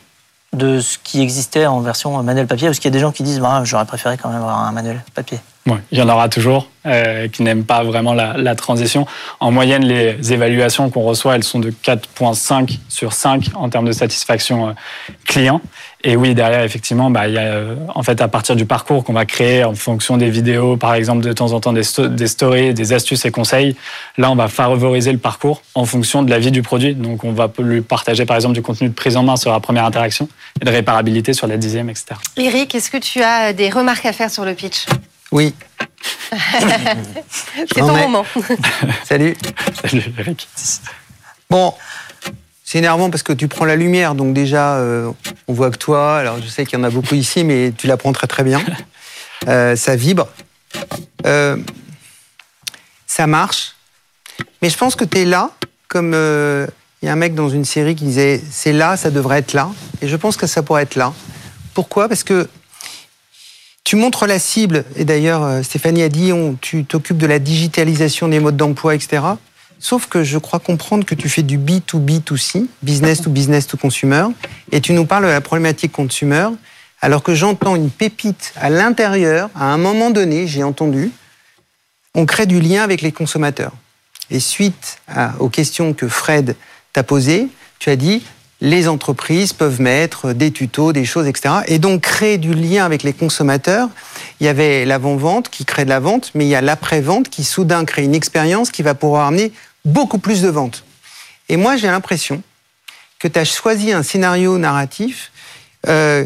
[0.53, 2.69] de ce qui existait en version manuel papier?
[2.69, 4.59] Ou est-ce qu'il y a des gens qui disent, bah, j'aurais préféré quand même avoir
[4.59, 5.39] un manuel papier
[5.91, 9.07] Il y en aura toujours euh, qui n'aiment pas vraiment la, la, transition.
[9.39, 13.91] En moyenne, les évaluations qu'on reçoit, elles sont de 4,5 sur 5 en termes de
[13.91, 14.71] satisfaction euh,
[15.25, 15.61] client.
[16.03, 19.03] Et oui, derrière, effectivement, bah, il y a, euh, en fait, à partir du parcours
[19.03, 22.27] qu'on va créer en fonction des vidéos, par exemple, de temps en temps des, des
[22.27, 23.75] stories, des astuces et conseils,
[24.19, 26.93] là, on va favoriser le parcours en fonction de la vie du produit.
[26.93, 29.59] Donc, on va lui partager, par exemple, du contenu de prise en main sur la
[29.59, 30.29] première interaction
[30.61, 32.13] et de réparabilité sur la dixième, etc.
[32.37, 34.85] Eric, est-ce que tu as des remarques à faire sur le pitch?
[35.35, 35.53] Oui.
[37.57, 38.25] C'est ton moment.
[39.03, 39.35] Salut.
[39.81, 40.47] Salut, Eric.
[41.49, 41.73] Bon,
[42.63, 45.11] c'est énervant parce que tu prends la lumière, donc déjà, euh,
[45.49, 47.85] on voit que toi, alors je sais qu'il y en a beaucoup ici, mais tu
[47.85, 48.61] la prends très très bien.
[49.47, 50.27] Euh, ça vibre.
[51.27, 51.57] Euh,
[53.05, 53.75] ça marche.
[54.61, 55.51] Mais je pense que tu es là,
[55.87, 56.65] comme euh,
[57.01, 59.53] il y a un mec dans une série qui disait c'est là, ça devrait être
[59.53, 59.69] là.
[60.01, 61.13] Et je pense que ça pourrait être là.
[61.75, 62.07] Pourquoi?
[62.07, 62.47] Parce que
[63.85, 68.27] tu montres la cible, et d'ailleurs euh, Stéphanie a dit tu t'occupes de la digitalisation
[68.27, 69.23] des modes d'emploi, etc.
[69.79, 74.25] Sauf que je crois comprendre que tu fais du B2B2C, business to business to consumer,
[74.71, 76.47] et tu nous parles de la problématique consumer,
[76.99, 81.11] alors que j'entends une pépite à l'intérieur, à un moment donné, j'ai entendu,
[82.15, 83.73] on crée du lien avec les consommateurs.
[84.31, 84.99] Et suite
[85.37, 86.55] aux questions que Fred
[86.93, 88.23] t'a posées, tu as dit,
[88.61, 91.55] les entreprises peuvent mettre des tutos, des choses, etc.
[91.67, 93.89] Et donc créer du lien avec les consommateurs.
[94.39, 97.43] Il y avait l'avant-vente qui crée de la vente, mais il y a l'après-vente qui
[97.43, 99.51] soudain crée une expérience qui va pouvoir amener
[99.83, 100.83] beaucoup plus de ventes.
[101.49, 102.41] Et moi, j'ai l'impression
[103.19, 105.31] que tu as choisi un scénario narratif
[105.87, 106.25] euh,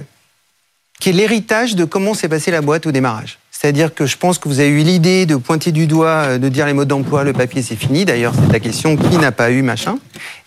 [1.00, 3.40] qui est l'héritage de comment s'est passée la boîte au démarrage.
[3.60, 6.66] C'est-à-dire que je pense que vous avez eu l'idée de pointer du doigt, de dire
[6.66, 8.05] les modes d'emploi, le papier c'est fini.
[8.05, 9.97] D'ailleurs, c'est la question qui n'a pas eu, machin.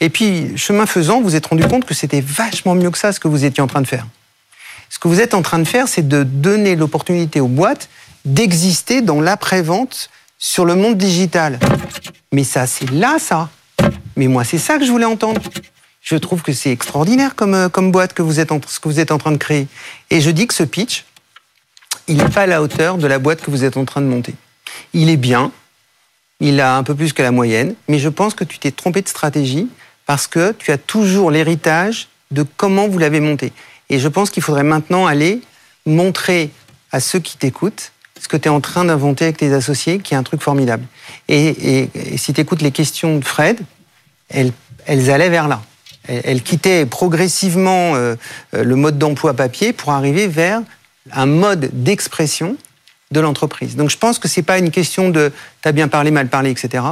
[0.01, 3.13] Et puis, chemin faisant, vous vous êtes rendu compte que c'était vachement mieux que ça
[3.13, 4.07] ce que vous étiez en train de faire.
[4.89, 7.91] Ce que vous êtes en train de faire, c'est de donner l'opportunité aux boîtes
[8.25, 10.09] d'exister dans l'après-vente
[10.39, 11.61] sur le monde digital.
[12.33, 13.51] Mais ça, c'est là, ça.
[14.17, 15.43] Mais moi, c'est ça que je voulais entendre.
[16.01, 19.01] Je trouve que c'est extraordinaire comme, comme boîte que vous êtes en, ce que vous
[19.01, 19.67] êtes en train de créer.
[20.09, 21.05] Et je dis que ce pitch,
[22.13, 24.07] il n'est pas à la hauteur de la boîte que vous êtes en train de
[24.07, 24.35] monter.
[24.93, 25.51] Il est bien,
[26.41, 29.01] il a un peu plus que la moyenne, mais je pense que tu t'es trompé
[29.01, 29.69] de stratégie
[30.05, 33.53] parce que tu as toujours l'héritage de comment vous l'avez monté.
[33.89, 35.41] Et je pense qu'il faudrait maintenant aller
[35.87, 36.51] montrer
[36.91, 40.13] à ceux qui t'écoutent ce que tu es en train d'inventer avec tes associés, qui
[40.13, 40.85] est un truc formidable.
[41.29, 43.59] Et, si tu écoutes les questions de Fred,
[44.29, 44.53] elles,
[44.87, 45.63] allaient vers là.
[46.07, 48.17] Elles, quittaient progressivement euh,
[48.53, 50.61] le mode d'emploi papier pour arriver vers
[51.11, 52.57] un mode d'expression
[53.11, 53.77] de l'entreprise.
[53.77, 56.85] Donc je pense que c'est pas une question de t'as bien parlé, mal parlé, etc.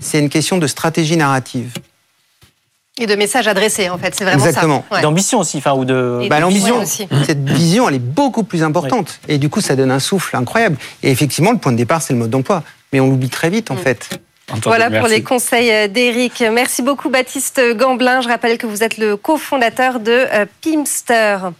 [0.00, 1.72] C'est une question de stratégie narrative.
[2.96, 4.84] Et de messages adressés, en fait, c'est vraiment Exactement.
[4.88, 4.96] ça.
[4.96, 5.02] Ouais.
[5.02, 6.28] D'ambition aussi, enfin, ou de.
[6.30, 7.24] Bah, l'ambition, vision aussi.
[7.26, 9.18] cette vision, elle est beaucoup plus importante.
[9.26, 10.76] Et du coup, ça donne un souffle incroyable.
[11.02, 12.62] Et effectivement, le point de départ, c'est le mode d'emploi.
[12.92, 14.10] Mais on l'oublie très vite, en fait.
[14.48, 16.44] Entendu, Voilà pour les conseils d'Eric.
[16.52, 18.20] Merci beaucoup Baptiste Gamblin.
[18.20, 21.50] Je rappelle que vous êtes le cofondateur de euh, Pimster.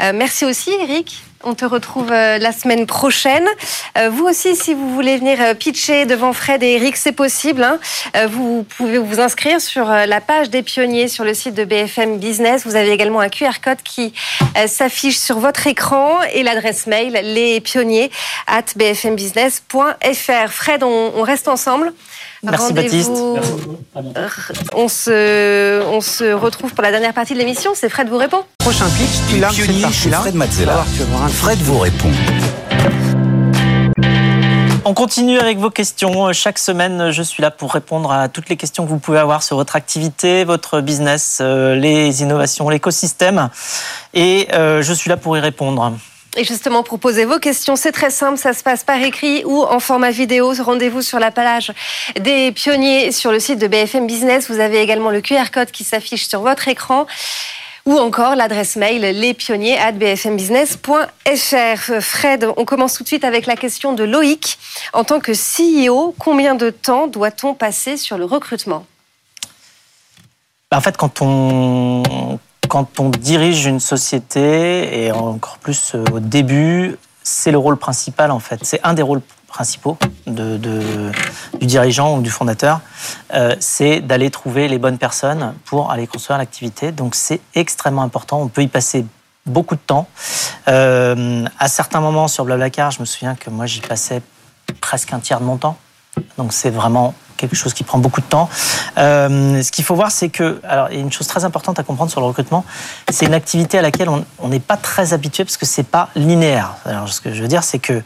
[0.00, 1.22] Euh, merci aussi Eric.
[1.44, 3.46] On te retrouve euh, la semaine prochaine.
[3.96, 7.62] Euh, vous aussi, si vous voulez venir pitcher devant Fred et Eric, c'est possible.
[7.62, 7.78] hein.
[8.28, 12.66] Vous pouvez vous inscrire sur la page des pionniers sur le site de BFM Business.
[12.66, 14.12] Vous avez également un QR code qui
[14.66, 18.10] s'affiche sur votre écran et l'adresse mail lespionniers
[18.48, 20.50] at bfmbusiness.fr.
[20.50, 21.92] Fred, on reste ensemble.
[22.42, 23.10] Merci Baptiste.
[24.74, 27.72] On se, on se retrouve pour la dernière partie de l'émission.
[27.74, 28.44] C'est Fred vous répond.
[28.58, 30.18] Prochain pitch, tu cette chez partie-là.
[30.20, 30.84] Fred Mazzella.
[31.30, 32.10] Fred vous répond.
[34.84, 36.32] On continue avec vos questions.
[36.32, 39.42] Chaque semaine, je suis là pour répondre à toutes les questions que vous pouvez avoir
[39.42, 43.50] sur votre activité, votre business, euh, les innovations, l'écosystème.
[44.14, 45.92] Et euh, je suis là pour y répondre.
[46.38, 48.38] Et justement, pour poser vos questions, c'est très simple.
[48.38, 50.52] Ça se passe par écrit ou en format vidéo.
[50.60, 51.72] Rendez-vous sur la page
[52.20, 54.48] des pionniers sur le site de BFM Business.
[54.48, 57.08] Vous avez également le QR code qui s'affiche sur votre écran.
[57.86, 62.00] Ou encore l'adresse mail lespionniers@bfmbusiness.fr.
[62.00, 64.60] Fred, on commence tout de suite avec la question de Loïc.
[64.92, 68.86] En tant que CEO, combien de temps doit-on passer sur le recrutement?
[70.70, 72.38] En fait, quand on,
[72.68, 78.30] quand on dirige une société, et encore plus euh, au début, c'est le rôle principal
[78.30, 78.60] en fait.
[78.62, 82.80] C'est un des rôles principaux du dirigeant ou du fondateur,
[83.34, 86.92] euh, c'est d'aller trouver les bonnes personnes pour aller construire l'activité.
[86.92, 88.40] Donc c'est extrêmement important.
[88.40, 89.04] On peut y passer
[89.46, 90.06] beaucoup de temps.
[90.68, 94.22] Euh, à certains moments sur Blablacar, je me souviens que moi j'y passais
[94.80, 95.76] presque un tiers de mon temps.
[96.36, 98.50] Donc c'est vraiment quelque chose qui prend beaucoup de temps.
[98.98, 101.78] Euh, ce qu'il faut voir, c'est que, alors, il y a une chose très importante
[101.78, 102.66] à comprendre sur le recrutement,
[103.10, 106.74] c'est une activité à laquelle on n'est pas très habitué parce que c'est pas linéaire.
[106.84, 108.02] Alors, ce que je veux dire, c'est que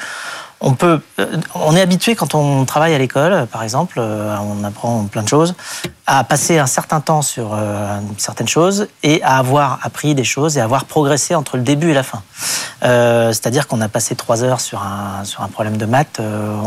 [0.82, 0.98] euh,
[1.54, 5.28] on est habitué quand on travaille à l'école, par exemple, euh, on apprend plein de
[5.28, 5.54] choses,
[6.06, 10.56] à passer un certain temps sur euh, certaines choses et à avoir appris des choses
[10.56, 12.22] et à avoir progressé entre le début et la fin.
[12.82, 16.20] C'est-à-dire qu'on a passé trois heures sur un, problème de maths,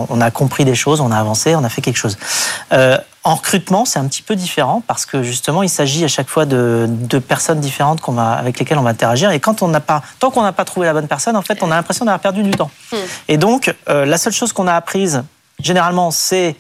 [0.10, 2.18] on a compris des choses, on a avancé, on a fait quelque chose.
[3.26, 6.46] En recrutement, c'est un petit peu différent parce que justement, il s'agit à chaque fois
[6.46, 9.32] de, de personnes différentes qu'on va, avec lesquelles on va interagir.
[9.32, 11.62] Et quand on n'a pas, tant qu'on n'a pas trouvé la bonne personne, en fait,
[11.64, 12.70] on a l'impression d'avoir perdu du temps.
[13.28, 15.24] Et donc, euh, la seule chose qu'on a apprise,
[15.60, 16.56] généralement, c'est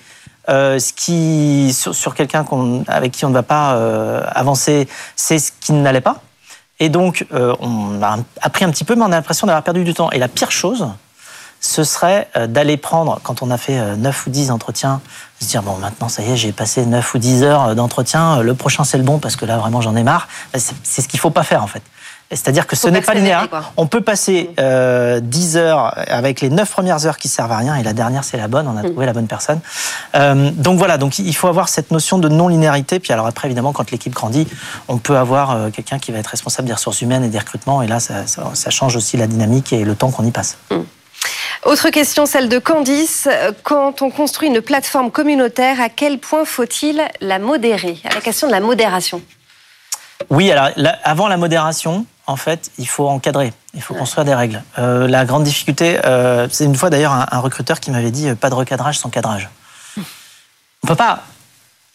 [0.49, 4.87] euh, ce qui sur, sur quelqu'un qu'on- avec qui on ne va pas euh, avancer,
[5.15, 6.17] c'est ce qui n'allait pas.
[6.79, 9.93] Et donc, on a appris un petit peu, mais on a l'impression d'avoir perdu du
[9.93, 10.11] temps.
[10.11, 10.87] Et la pire chose,
[11.65, 15.01] ce serait euh, d'aller prendre, quand on a fait euh, 9 ou 10 entretiens,
[15.39, 18.37] se dire, bon, maintenant, ça y est, j'ai passé 9 ou 10 heures euh, d'entretien,
[18.39, 20.27] euh, le prochain, c'est le bon, parce que là, vraiment, j'en ai marre.
[20.53, 21.81] C'est c'est ce qu'il faut pas faire, en fait.
[22.31, 23.49] C'est-à-dire que ce n'est pas linéaire.
[23.49, 23.71] quoi.
[23.77, 27.75] On peut passer euh, 10 heures avec les 9 premières heures qui servent à rien,
[27.75, 29.59] et la dernière, c'est la bonne, on a trouvé la bonne personne.
[30.15, 32.99] Euh, donc voilà, donc il faut avoir cette notion de non-linéarité.
[32.99, 34.47] Puis alors après, évidemment, quand l'équipe grandit,
[34.87, 37.81] on peut avoir euh, quelqu'un qui va être responsable des ressources humaines et des recrutements,
[37.83, 40.57] et là, ça, ça- ça change aussi la dynamique et le temps qu'on y passe.
[41.63, 43.27] Autre question, celle de Candice.
[43.63, 47.97] Quand on construit une plateforme communautaire, à quel point faut-il la modérer?
[48.03, 49.21] À la question de la modération.
[50.29, 54.33] Oui, alors là, avant la modération, en fait, il faut encadrer, il faut construire des
[54.33, 54.63] règles.
[54.77, 58.29] Euh, la grande difficulté, euh, c'est une fois d'ailleurs un, un recruteur qui m'avait dit
[58.29, 59.49] euh, pas de recadrage sans cadrage.
[60.83, 61.23] On peut pas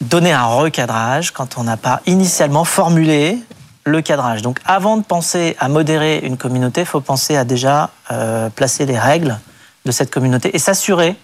[0.01, 3.37] donner un recadrage quand on n'a pas initialement formulé
[3.83, 4.41] le cadrage.
[4.41, 8.85] Donc avant de penser à modérer une communauté, il faut penser à déjà euh, placer
[8.85, 9.39] les règles
[9.85, 11.15] de cette communauté et s'assurer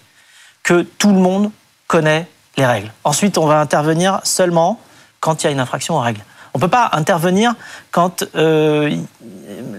[0.62, 1.50] que tout le monde
[1.86, 2.92] connaît les règles.
[3.04, 4.80] Ensuite, on va intervenir seulement
[5.20, 6.20] quand il y a une infraction aux règles.
[6.54, 7.54] On ne peut pas intervenir
[7.90, 8.96] quand euh,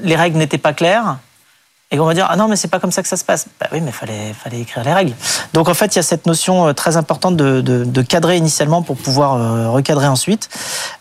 [0.01, 1.17] les règles n'étaient pas claires
[1.91, 3.47] et qu'on va dire ah non mais c'est pas comme ça que ça se passe.
[3.59, 5.13] Bah oui mais fallait fallait écrire les règles.
[5.53, 8.81] Donc en fait il y a cette notion euh, très importante de, de, cadrer initialement
[8.81, 10.49] pour pouvoir euh, recadrer ensuite.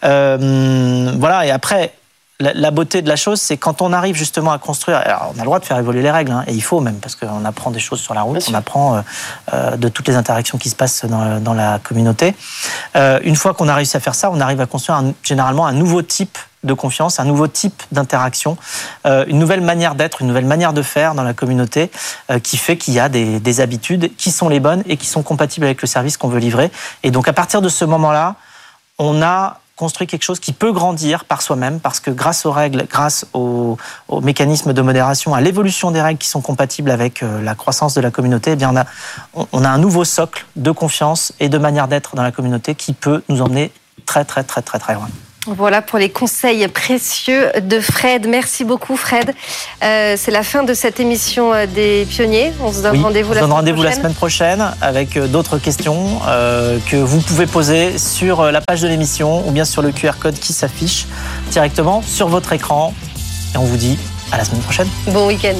[0.04, 1.92] Euh, voilà et après
[2.40, 4.98] la, la beauté de la chose, c'est quand on arrive justement à construire.
[4.98, 6.98] Alors, on a le droit de faire évoluer les règles, hein, et il faut même,
[7.00, 9.00] parce qu'on apprend des choses sur la route, on apprend euh,
[9.52, 12.36] euh, de toutes les interactions qui se passent dans, dans la communauté.
[12.94, 15.66] Euh, une fois qu'on a réussi à faire ça, on arrive à construire un- généralement
[15.66, 18.56] un nouveau type de confiance, un nouveau type d'interaction,
[19.06, 21.90] euh, une nouvelle manière d'être, une nouvelle manière de faire dans la communauté,
[22.30, 25.06] euh, qui fait qu'il y a des, des habitudes qui sont les bonnes et qui
[25.06, 26.70] sont compatibles avec le service qu'on veut livrer.
[27.02, 28.36] Et donc à partir de ce moment-là,
[28.98, 32.86] on a construit quelque chose qui peut grandir par soi-même parce que grâce aux règles,
[32.90, 33.78] grâce aux,
[34.22, 38.00] mécanismes de modération, à l'évolution des règles qui sont compatibles avec euh, la croissance de
[38.00, 41.58] la communauté, eh bien on a, on a un nouveau socle de confiance et de
[41.58, 43.72] manière d'être dans la communauté qui peut nous emmener
[44.04, 45.08] très très très très très loin.
[45.56, 48.26] Voilà pour les conseils précieux de Fred.
[48.28, 49.34] Merci beaucoup Fred.
[49.82, 52.52] Euh, c'est la fin de cette émission euh, des pionniers.
[52.62, 54.02] On se donne Oui, rendez-vous on la se donne semaine rendez-vous la prochaine.
[54.02, 58.88] semaine prochaine avec euh, d'autres questions euh, que vous pouvez poser sur la page de
[58.88, 61.06] l'émission ou bien sur le QR code qui s'affiche
[61.50, 62.92] directement sur votre écran.
[63.54, 63.98] Et on vous dit
[64.32, 64.88] à la semaine prochaine.
[65.08, 65.54] Bon week-end.